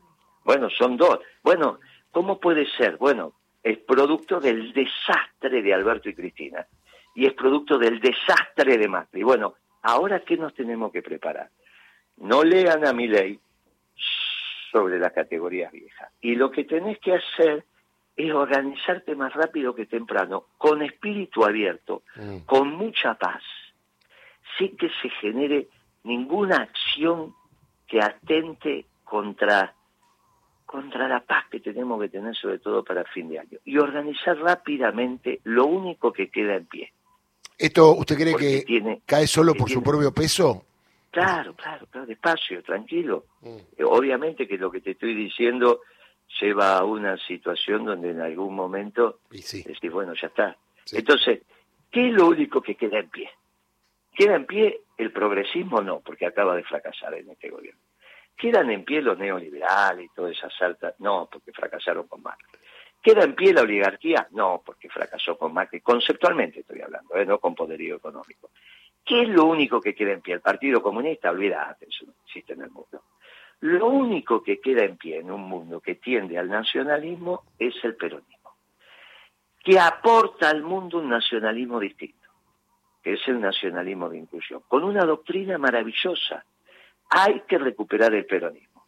Bueno, 0.44 0.70
son 0.70 0.98
dos. 0.98 1.20
Bueno, 1.44 1.80
¿cómo 2.12 2.40
puede 2.40 2.66
ser? 2.78 2.98
Bueno, 2.98 3.34
es 3.64 3.78
producto 3.80 4.40
del 4.40 4.72
desastre 4.74 5.62
de 5.62 5.74
Alberto 5.74 6.10
y 6.10 6.16
Cristina 6.16 6.66
y 7.16 7.26
es 7.26 7.34
producto 7.34 7.78
del 7.78 8.00
desastre 8.00 8.78
de 8.78 8.88
Macri. 8.88 9.24
Bueno, 9.24 9.56
ahora 9.82 10.22
qué 10.22 10.38
nos 10.38 10.54
tenemos 10.54 10.92
que 10.92 11.02
preparar? 11.02 11.50
No 12.18 12.44
lean 12.44 12.86
a 12.86 12.94
mi 12.94 13.08
ley 13.08 13.40
sobre 14.72 15.00
las 15.00 15.12
categorías 15.12 15.72
viejas. 15.72 16.12
Y 16.22 16.36
lo 16.36 16.52
que 16.52 16.64
tenés 16.64 17.00
que 17.00 17.14
hacer 17.14 17.66
es 18.16 18.34
organizarte 18.34 19.16
más 19.16 19.34
rápido 19.34 19.74
que 19.74 19.86
temprano, 19.86 20.46
con 20.58 20.82
espíritu 20.82 21.44
abierto, 21.44 22.04
mm. 22.16 22.40
con 22.40 22.74
mucha 22.76 23.16
paz, 23.16 23.42
sin 24.58 24.76
que 24.78 24.90
se 25.02 25.10
genere 25.10 25.68
ninguna 26.04 26.58
acción 26.58 27.34
que 27.88 28.00
atente 28.00 28.86
contra, 29.04 29.74
contra 30.66 31.08
la 31.08 31.22
paz 31.22 31.46
que 31.50 31.60
tenemos 31.60 32.02
que 32.02 32.10
tener, 32.10 32.36
sobre 32.36 32.60
todo 32.60 32.84
para 32.84 33.02
el 33.02 33.08
fin 33.08 33.30
de 33.30 33.40
año. 33.40 33.60
Y 33.66 33.78
organizar 33.78 34.38
rápidamente 34.38 35.42
lo 35.44 35.66
único 35.66 36.14
que 36.14 36.30
queda 36.30 36.56
en 36.56 36.66
pie. 36.66 36.94
¿Esto 37.58 37.94
usted 37.96 38.16
cree 38.16 38.36
que 38.36 39.02
cae 39.06 39.28
solo 39.28 39.54
por 39.54 39.70
su 39.70 39.84
propio 39.84 40.14
peso? 40.14 40.66
Claro, 41.12 41.54
claro, 41.56 41.86
claro, 41.88 42.08
despacio, 42.08 42.64
tranquilo. 42.64 43.26
Mm. 43.42 43.58
Eh, 43.78 43.84
obviamente 43.84 44.48
que 44.48 44.58
lo 44.58 44.72
que 44.72 44.80
te 44.80 44.92
estoy 44.92 45.14
diciendo 45.14 45.82
lleva 46.40 46.78
a 46.78 46.86
una 46.86 47.18
situación 47.18 47.86
donde 47.86 48.12
en 48.12 48.22
algún 48.22 48.56
momento 48.56 49.20
decís, 49.30 49.92
bueno, 49.92 50.14
ya 50.14 50.28
está. 50.28 50.58
Entonces, 50.94 51.42
¿qué 51.92 52.08
es 52.08 52.14
lo 52.14 52.28
único 52.28 52.62
que 52.62 52.76
queda 52.76 53.00
en 53.00 53.10
pie? 53.10 53.30
¿Queda 54.14 54.36
en 54.36 54.46
pie 54.46 54.82
el 54.98 55.12
progresismo? 55.12 55.82
No, 55.82 56.00
porque 56.00 56.26
acaba 56.26 56.56
de 56.56 56.64
fracasar 56.64 57.14
en 57.16 57.30
este 57.30 57.50
gobierno. 57.50 57.82
¿Quedan 58.38 58.72
en 58.72 58.86
pie 58.86 59.02
los 59.02 59.18
neoliberales 59.18 60.06
y 60.06 60.16
todas 60.16 60.32
esas 60.32 60.54
altas? 60.62 60.96
No, 61.00 61.30
porque 61.32 61.52
fracasaron 61.52 62.08
con 62.08 62.24
Macri. 62.24 62.48
¿Queda 63.02 63.24
en 63.24 63.36
pie 63.36 63.54
la 63.54 63.62
oligarquía? 63.62 64.28
No, 64.32 64.62
porque 64.66 64.90
fracasó 64.90 65.38
con 65.38 65.54
Macri. 65.54 65.82
Conceptualmente 65.82 66.62
estoy 66.62 66.82
hablando, 66.82 67.16
¿eh? 67.16 67.26
no 67.26 67.40
con 67.40 67.54
poderío 67.54 67.98
económico. 67.98 68.52
¿Qué 69.04 69.24
es 69.24 69.30
lo 69.30 69.46
único 69.46 69.82
que 69.82 69.96
queda 69.96 70.12
en 70.12 70.22
pie? 70.22 70.36
El 70.36 70.42
Partido 70.42 70.82
Comunista, 70.82 71.32
olvídate, 71.32 71.88
eso 71.90 72.06
no 72.06 72.14
existe 72.26 72.54
en 72.54 72.62
el 72.62 72.72
mundo. 72.72 73.04
Lo 73.62 73.88
único 73.88 74.42
que 74.42 74.60
queda 74.60 74.84
en 74.84 74.98
pie 74.98 75.20
en 75.20 75.32
un 75.32 75.42
mundo 75.42 75.80
que 75.82 75.96
tiende 75.96 76.38
al 76.38 76.50
nacionalismo 76.50 77.44
es 77.60 77.76
el 77.84 77.96
peronismo, 77.96 78.56
que 79.64 79.80
aporta 79.80 80.50
al 80.50 80.64
mundo 80.64 81.00
un 81.00 81.10
nacionalismo 81.10 81.80
distinto, 81.80 82.28
que 83.04 83.14
es 83.14 83.28
el 83.28 83.40
nacionalismo 83.40 84.10
de 84.10 84.20
inclusión, 84.20 84.62
con 84.68 84.84
una 84.84 85.06
doctrina 85.06 85.58
maravillosa. 85.58 86.44
Hay 87.10 87.42
que 87.42 87.58
recuperar 87.58 88.14
el 88.14 88.26
peronismo. 88.26 88.86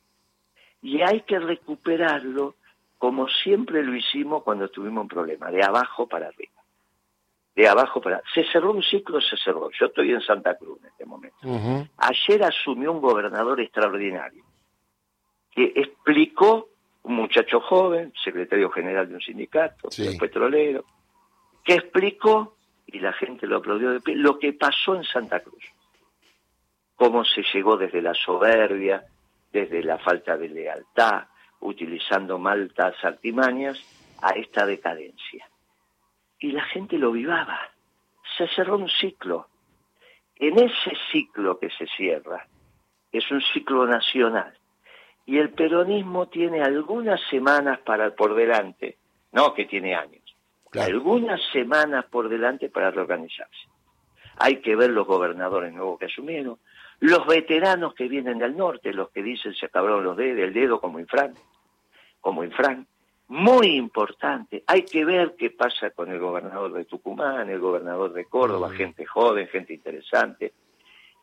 Y 0.81 1.01
hay 1.01 1.21
que 1.21 1.39
recuperarlo 1.39 2.55
como 2.97 3.27
siempre 3.27 3.83
lo 3.83 3.95
hicimos 3.95 4.43
cuando 4.43 4.69
tuvimos 4.69 5.03
un 5.03 5.07
problema, 5.09 5.51
de 5.51 5.63
abajo 5.63 6.07
para 6.07 6.27
arriba 6.27 6.52
de 7.55 7.67
abajo 7.67 8.01
para... 8.01 8.21
Se 8.33 8.43
cerró 8.51 8.71
un 8.71 8.83
ciclo, 8.83 9.21
se 9.21 9.37
cerró. 9.37 9.69
Yo 9.79 9.87
estoy 9.87 10.11
en 10.11 10.21
Santa 10.21 10.55
Cruz 10.55 10.79
en 10.81 10.87
este 10.87 11.05
momento. 11.05 11.37
Ayer 11.97 12.43
asumió 12.43 12.91
un 12.91 13.01
gobernador 13.01 13.59
extraordinario 13.61 14.43
que 15.51 15.71
explicó, 15.75 16.69
un 17.03 17.15
muchacho 17.15 17.59
joven, 17.59 18.11
secretario 18.23 18.71
general 18.71 19.07
de 19.07 19.15
un 19.15 19.21
sindicato, 19.21 19.89
petrolero, 20.19 20.85
que 21.63 21.75
explicó, 21.75 22.55
y 22.87 22.99
la 22.99 23.13
gente 23.13 23.45
lo 23.45 23.57
aplaudió 23.57 23.91
de 23.91 24.01
pie, 24.01 24.15
lo 24.15 24.39
que 24.39 24.53
pasó 24.53 24.95
en 24.95 25.03
Santa 25.03 25.41
Cruz. 25.41 25.63
Cómo 26.95 27.23
se 27.23 27.43
llegó 27.53 27.77
desde 27.77 28.01
la 28.01 28.13
soberbia, 28.13 29.03
desde 29.51 29.83
la 29.83 29.99
falta 29.99 30.37
de 30.37 30.49
lealtad, 30.49 31.25
utilizando 31.59 32.39
maltas 32.39 32.95
artimañas, 33.03 33.77
a 34.21 34.31
esta 34.31 34.65
decadencia 34.65 35.45
y 36.43 36.51
la 36.51 36.63
gente 36.65 36.97
lo 36.97 37.13
vivaba. 37.13 37.57
Se 38.37 38.49
cerró 38.49 38.75
un 38.75 38.89
ciclo. 38.89 39.47
En 40.35 40.59
ese 40.59 40.91
ciclo 41.09 41.57
que 41.57 41.69
se 41.69 41.87
cierra, 41.95 42.45
es 43.13 43.31
un 43.31 43.41
ciclo 43.53 43.87
nacional, 43.87 44.53
y 45.25 45.37
el 45.37 45.51
peronismo 45.51 46.27
tiene 46.27 46.61
algunas 46.61 47.21
semanas 47.29 47.79
para 47.85 48.13
por 48.13 48.35
delante, 48.35 48.97
no 49.31 49.53
que 49.53 49.65
tiene 49.65 49.95
años, 49.95 50.35
algunas 50.73 51.39
semanas 51.53 52.05
por 52.11 52.27
delante 52.27 52.69
para 52.69 52.91
reorganizarse. 52.91 53.69
Hay 54.37 54.57
que 54.57 54.75
ver 54.75 54.89
los 54.89 55.07
gobernadores 55.07 55.71
nuevos 55.71 55.97
que 55.97 56.07
asumieron, 56.07 56.59
los 56.99 57.25
veteranos 57.25 57.93
que 57.93 58.09
vienen 58.09 58.39
del 58.39 58.57
norte, 58.57 58.91
los 58.91 59.11
que 59.11 59.23
dicen 59.23 59.53
se 59.53 59.67
acabaron 59.67 60.03
los 60.03 60.17
dedos, 60.17 60.39
el 60.39 60.51
dedo 60.51 60.81
como 60.81 60.99
Infran, 60.99 61.35
como 62.19 62.43
Infran, 62.43 62.85
muy 63.33 63.77
importante. 63.77 64.63
Hay 64.67 64.83
que 64.83 65.03
ver 65.03 65.33
qué 65.35 65.49
pasa 65.49 65.89
con 65.89 66.11
el 66.11 66.19
gobernador 66.19 66.71
de 66.71 66.85
Tucumán, 66.85 67.49
el 67.49 67.59
gobernador 67.59 68.13
de 68.13 68.25
Córdoba, 68.25 68.69
mm. 68.69 68.73
gente 68.73 69.05
joven, 69.07 69.47
gente 69.47 69.73
interesante. 69.73 70.53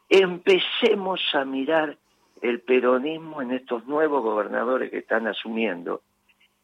Empecemos 0.09 1.21
a 1.35 1.45
mirar 1.45 1.97
el 2.43 2.63
peronismo 2.63 3.43
en 3.43 3.53
estos 3.53 3.87
nuevos 3.87 4.25
gobernadores 4.25 4.91
que 4.91 4.99
están 4.99 5.29
asumiendo 5.29 6.03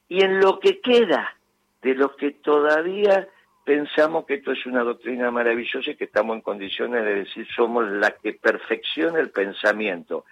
y 0.08 0.24
en 0.24 0.40
lo 0.40 0.58
que 0.58 0.80
queda 0.80 1.36
de 1.80 1.94
los 1.94 2.16
que 2.16 2.32
todavía 2.32 3.28
pensamos 3.64 4.26
que 4.26 4.34
esto 4.34 4.50
es 4.50 4.66
una 4.66 4.82
doctrina 4.82 5.30
maravillosa 5.30 5.92
y 5.92 5.94
que 5.94 6.06
estamos 6.06 6.34
en 6.34 6.42
condiciones 6.42 7.04
de 7.04 7.14
decir 7.14 7.46
somos 7.54 7.88
la 7.88 8.10
que 8.10 8.32
perfecciona 8.32 9.20
el 9.20 9.30
pensamiento 9.30 10.24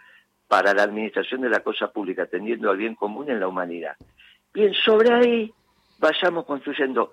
para 0.49 0.75
la 0.75 0.83
administración 0.83 1.43
de 1.43 1.51
la 1.51 1.61
cosa 1.61 1.93
pública, 1.93 2.25
atendiendo 2.25 2.69
al 2.69 2.79
bien 2.79 2.97
común 2.97 3.31
en 3.31 3.39
la 3.39 3.47
humanidad. 3.47 3.97
Bien, 4.55 4.73
sobre 4.73 5.13
ahí 5.13 5.53
vayamos 5.99 6.47
construyendo 6.47 7.13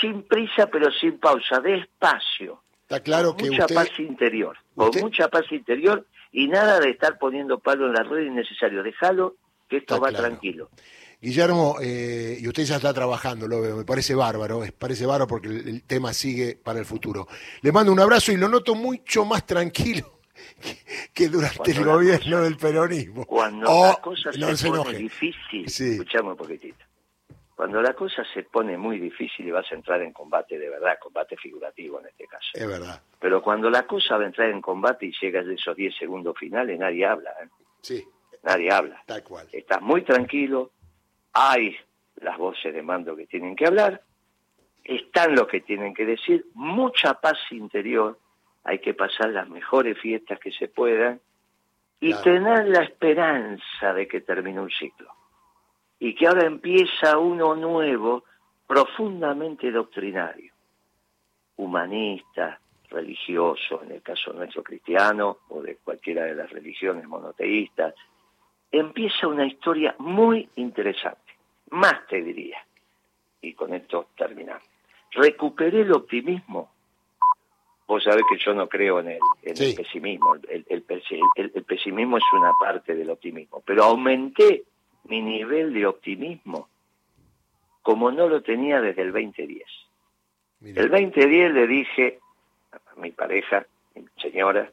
sin 0.00 0.22
prisa 0.22 0.68
pero 0.68 0.90
sin 0.92 1.18
pausa, 1.18 1.60
despacio. 1.60 2.62
Está 2.82 3.00
claro 3.00 3.34
con 3.34 3.44
que 3.44 3.50
mucha 3.50 3.66
paz 3.66 3.90
interior, 3.98 4.56
con 4.74 4.90
mucha 5.00 5.28
paz 5.28 5.44
interior 5.50 6.06
y 6.32 6.46
nada 6.46 6.80
de 6.80 6.90
estar 6.90 7.18
poniendo 7.18 7.58
palo 7.58 7.86
en 7.86 7.94
la 7.94 8.02
rueda 8.04 8.26
innecesario. 8.26 8.82
Déjalo 8.82 9.34
que 9.68 9.78
esto 9.78 10.00
va 10.00 10.12
tranquilo. 10.12 10.70
Guillermo, 11.20 11.76
eh, 11.82 12.38
y 12.40 12.46
usted 12.46 12.62
ya 12.62 12.76
está 12.76 12.94
trabajando, 12.94 13.48
lo 13.48 13.60
veo, 13.60 13.76
me 13.76 13.84
parece 13.84 14.14
bárbaro, 14.14 14.60
me 14.60 14.70
parece 14.70 15.04
bárbaro 15.04 15.26
porque 15.26 15.48
el, 15.48 15.82
tema 15.82 16.12
sigue 16.12 16.56
para 16.62 16.78
el 16.78 16.84
futuro. 16.84 17.26
Le 17.60 17.72
mando 17.72 17.92
un 17.92 17.98
abrazo 17.98 18.30
y 18.30 18.36
lo 18.36 18.48
noto 18.48 18.76
mucho 18.76 19.24
más 19.24 19.44
tranquilo 19.44 20.17
que, 21.14 21.28
durante 21.28 21.70
el 21.70 21.84
gobierno 21.84 22.42
del 22.42 22.56
peronismo. 22.56 23.24
Cuando 23.24 23.70
oh, 23.70 23.86
la 23.88 23.96
cosa 23.96 24.32
se 24.32 24.70
pone 24.70 24.98
difícil, 24.98 25.66
escuchamos 25.66 26.32
un 26.32 26.36
poquitito. 26.36 26.84
Cuando 27.54 27.82
la 27.82 27.92
cosa 27.92 28.22
se 28.32 28.44
pone 28.44 28.78
muy 28.78 29.00
difícil 29.00 29.48
y 29.48 29.50
vas 29.50 29.66
a 29.72 29.74
entrar 29.74 30.00
en 30.02 30.12
combate 30.12 30.58
de 30.60 30.70
verdad, 30.70 30.96
combate 31.00 31.36
figurativo 31.36 31.98
en 31.98 32.06
este 32.06 32.26
caso. 32.28 32.46
Es 32.54 32.66
verdad. 32.66 33.02
Pero 33.18 33.42
cuando 33.42 33.68
la 33.68 33.84
cosa 33.84 34.16
va 34.16 34.22
a 34.22 34.26
entrar 34.26 34.50
en 34.50 34.60
combate 34.60 35.06
y 35.06 35.12
llegas 35.20 35.44
de 35.44 35.54
esos 35.54 35.74
10 35.74 35.96
segundos 35.98 36.38
finales, 36.38 36.78
nadie 36.78 37.04
habla. 37.04 37.30
¿eh? 37.42 37.48
Sí, 37.82 38.04
Nadie 38.44 38.70
habla. 38.70 39.02
tal 39.06 39.24
cual. 39.24 39.48
Estás 39.52 39.82
muy 39.82 40.02
tranquilo, 40.02 40.70
hay 41.32 41.76
las 42.16 42.38
voces 42.38 42.72
de 42.72 42.82
mando 42.82 43.16
que 43.16 43.26
tienen 43.26 43.56
que 43.56 43.66
hablar, 43.66 44.02
están 44.84 45.34
los 45.34 45.48
que 45.48 45.60
tienen 45.60 45.94
que 45.94 46.06
decir, 46.06 46.46
mucha 46.54 47.14
paz 47.14 47.38
interior, 47.50 48.18
hay 48.68 48.80
que 48.80 48.92
pasar 48.92 49.30
las 49.30 49.48
mejores 49.48 49.98
fiestas 49.98 50.38
que 50.38 50.52
se 50.52 50.68
puedan 50.68 51.20
y 52.00 52.10
Claro. 52.10 52.22
tener 52.22 52.68
la 52.68 52.82
esperanza 52.82 53.94
de 53.94 54.06
que 54.06 54.20
termine 54.20 54.60
un 54.60 54.70
ciclo 54.70 55.10
y 55.98 56.14
que 56.14 56.26
ahora 56.26 56.46
empieza 56.46 57.16
uno 57.16 57.54
nuevo, 57.56 58.24
profundamente 58.66 59.70
doctrinario, 59.70 60.52
humanista, 61.56 62.60
religioso, 62.90 63.82
en 63.82 63.92
el 63.92 64.02
caso 64.02 64.34
nuestro 64.34 64.62
cristiano 64.62 65.38
o 65.48 65.62
de 65.62 65.76
cualquiera 65.76 66.24
de 66.24 66.34
las 66.34 66.50
religiones 66.50 67.06
monoteístas, 67.08 67.94
empieza 68.70 69.26
una 69.26 69.46
historia 69.46 69.94
muy 69.98 70.46
interesante, 70.56 71.32
más 71.70 72.06
te 72.06 72.22
diría, 72.22 72.58
y 73.40 73.54
con 73.54 73.72
esto 73.72 74.08
terminamos. 74.14 74.62
Recuperé 75.12 75.80
el 75.80 75.92
optimismo. 75.92 76.70
Vos 77.88 78.04
sabés 78.04 78.22
que 78.30 78.36
yo 78.38 78.52
no 78.54 78.68
creo 78.68 79.00
en 79.00 79.08
el, 79.08 79.18
en 79.42 79.56
Sí. 79.56 79.70
el 79.70 79.74
pesimismo, 79.74 80.34
el, 80.34 80.46
el- 80.50 80.66
el 80.68 80.86
pesi- 80.86 81.20
el- 81.36 81.50
el 81.54 81.64
pesimismo 81.64 82.18
es 82.18 82.24
una 82.34 82.52
parte 82.60 82.94
del 82.94 83.08
optimismo, 83.10 83.62
pero 83.64 83.84
aumenté 83.84 84.64
mi 85.04 85.22
nivel 85.22 85.72
de 85.72 85.86
optimismo 85.86 86.68
como 87.82 88.10
no 88.12 88.28
lo 88.28 88.42
tenía 88.42 88.80
desde 88.82 89.02
el 89.02 89.12
2010. 89.12 89.64
Mira, 90.60 90.82
El 90.82 90.90
2010 90.90 91.52
le 91.54 91.66
dije 91.66 92.18
a 92.72 93.00
mi 93.00 93.10
pareja, 93.12 93.64
mi 93.94 94.04
señora 94.20 94.70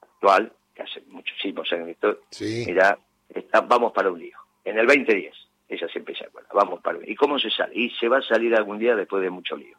actual, 0.00 0.52
que 0.74 0.82
hace 0.82 1.02
muchísimos 1.08 1.70
años 1.72 1.86
que 1.86 1.92
estoy, 1.92 2.16
sí, 2.30 2.64
mira, 2.68 2.96
está- 3.28 3.62
vamos 3.62 3.92
para 3.92 4.10
un 4.12 4.20
lío. 4.20 4.38
En 4.64 4.78
el 4.78 4.86
2010, 4.86 5.34
ella 5.68 5.88
siempre 5.88 6.14
se 6.14 6.24
acuerda, 6.26 6.48
vamos 6.54 6.80
para 6.80 6.98
un 6.98 7.02
lío. 7.04 7.12
¿Y 7.12 7.16
cómo 7.16 7.38
se 7.40 7.50
sale? 7.50 7.74
Y 7.74 7.90
se 7.90 8.06
va 8.08 8.18
a 8.18 8.22
salir 8.22 8.54
algún 8.54 8.78
día 8.78 8.94
después 8.94 9.22
de 9.24 9.30
mucho 9.30 9.56
lío. 9.56 9.76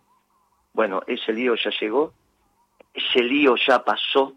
Bueno, 0.74 1.02
ese 1.08 1.32
lío 1.32 1.56
ya 1.56 1.72
llegó, 1.80 2.14
ese 2.96 3.24
lío 3.24 3.56
ya 3.56 3.84
pasó, 3.84 4.34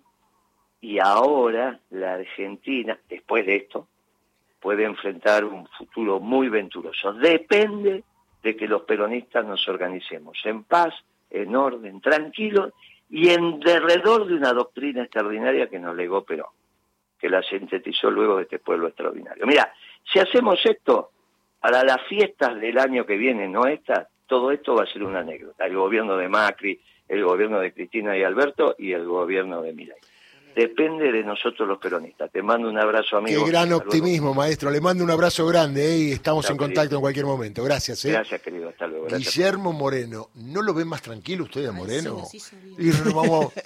y 0.81 0.99
ahora 0.99 1.81
la 1.90 2.14
Argentina, 2.14 2.99
después 3.09 3.47
de 3.47 3.57
esto, 3.57 3.88
puede 4.61 4.85
enfrentar 4.85 5.44
un 5.44 5.66
futuro 5.68 6.21
muy 6.21 6.49
venturoso. 6.49 7.12
Depende 7.12 8.05
de 8.42 8.57
que 8.57 8.68
los 8.68 8.83
peronistas 8.83 9.44
nos 9.44 9.66
organicemos 9.68 10.38
en 10.44 10.64
paz, 10.64 10.94
en 11.31 11.55
orden, 11.55 12.01
tranquilos 12.01 12.73
y 13.11 13.31
en 13.31 13.61
derredor 13.61 14.27
de 14.27 14.35
una 14.35 14.53
doctrina 14.53 15.03
extraordinaria 15.03 15.68
que 15.68 15.79
nos 15.79 15.97
legó 15.97 16.25
Perón, 16.25 16.51
que 17.18 17.29
la 17.29 17.42
sintetizó 17.42 18.11
luego 18.11 18.37
de 18.37 18.44
este 18.44 18.59
pueblo 18.59 18.88
extraordinario. 18.88 19.47
Mira, 19.47 19.73
si 20.12 20.18
hacemos 20.18 20.61
esto 20.64 21.11
para 21.61 21.83
las 21.85 22.03
fiestas 22.09 22.61
del 22.61 22.79
año 22.79 23.05
que 23.05 23.16
viene, 23.16 23.49
no 23.49 23.66
esta, 23.66 24.09
todo 24.27 24.51
esto 24.53 24.75
va 24.75 24.85
a 24.85 24.92
ser 24.92 25.03
una 25.03 25.21
anécdota. 25.21 25.66
El 25.66 25.77
gobierno 25.77 26.16
de 26.16 26.29
Macri, 26.29 26.81
el 27.09 27.25
gobierno 27.25 27.61
de 27.61 27.73
Cristina 27.73 28.16
y 28.16 28.23
Alberto 28.23 28.75
y 28.79 28.92
el 28.92 29.07
gobierno 29.07 29.62
de 29.62 29.73
Milei. 29.73 29.97
Depende 30.59 31.12
de 31.12 31.23
nosotros 31.23 31.68
los 31.68 31.79
peronistas. 31.79 32.33
Te 32.33 32.42
mando 32.42 32.68
un 32.68 32.77
abrazo, 32.77 33.18
amigo. 33.18 33.44
qué 33.44 33.51
gran 33.51 33.73
optimismo, 33.73 34.35
maestro. 34.35 34.71
Le 34.73 34.81
mando 34.81 35.05
un 35.05 35.11
abrazo 35.11 35.47
grande 35.47 35.87
eh, 35.94 35.99
y 35.99 36.12
estamos 36.12 36.51
en 36.51 36.57
contacto 36.57 36.81
querido. 36.81 36.97
en 36.97 37.01
cualquier 37.03 37.27
momento. 37.27 37.62
Gracias. 37.62 38.05
eh. 38.07 38.11
Gracias, 38.11 38.40
querido. 38.42 38.68
Hasta 38.68 38.88
luego. 38.88 39.07
Gracias. 39.07 39.37
Guillermo 39.37 39.73
Moreno, 39.73 40.31
¿no 40.35 40.62
lo 40.62 40.75
ven 40.75 40.88
más 40.88 41.01
tranquilo 41.01 41.44
usted 41.44 41.64
a 41.66 41.71
Moreno? 41.73 42.25
sí, 42.27 42.38
nos 42.38 42.53
hizo 42.53 42.57
bien. 42.61 42.77
Y 42.81 42.87
nos 42.87 43.14
vamos, 43.14 43.53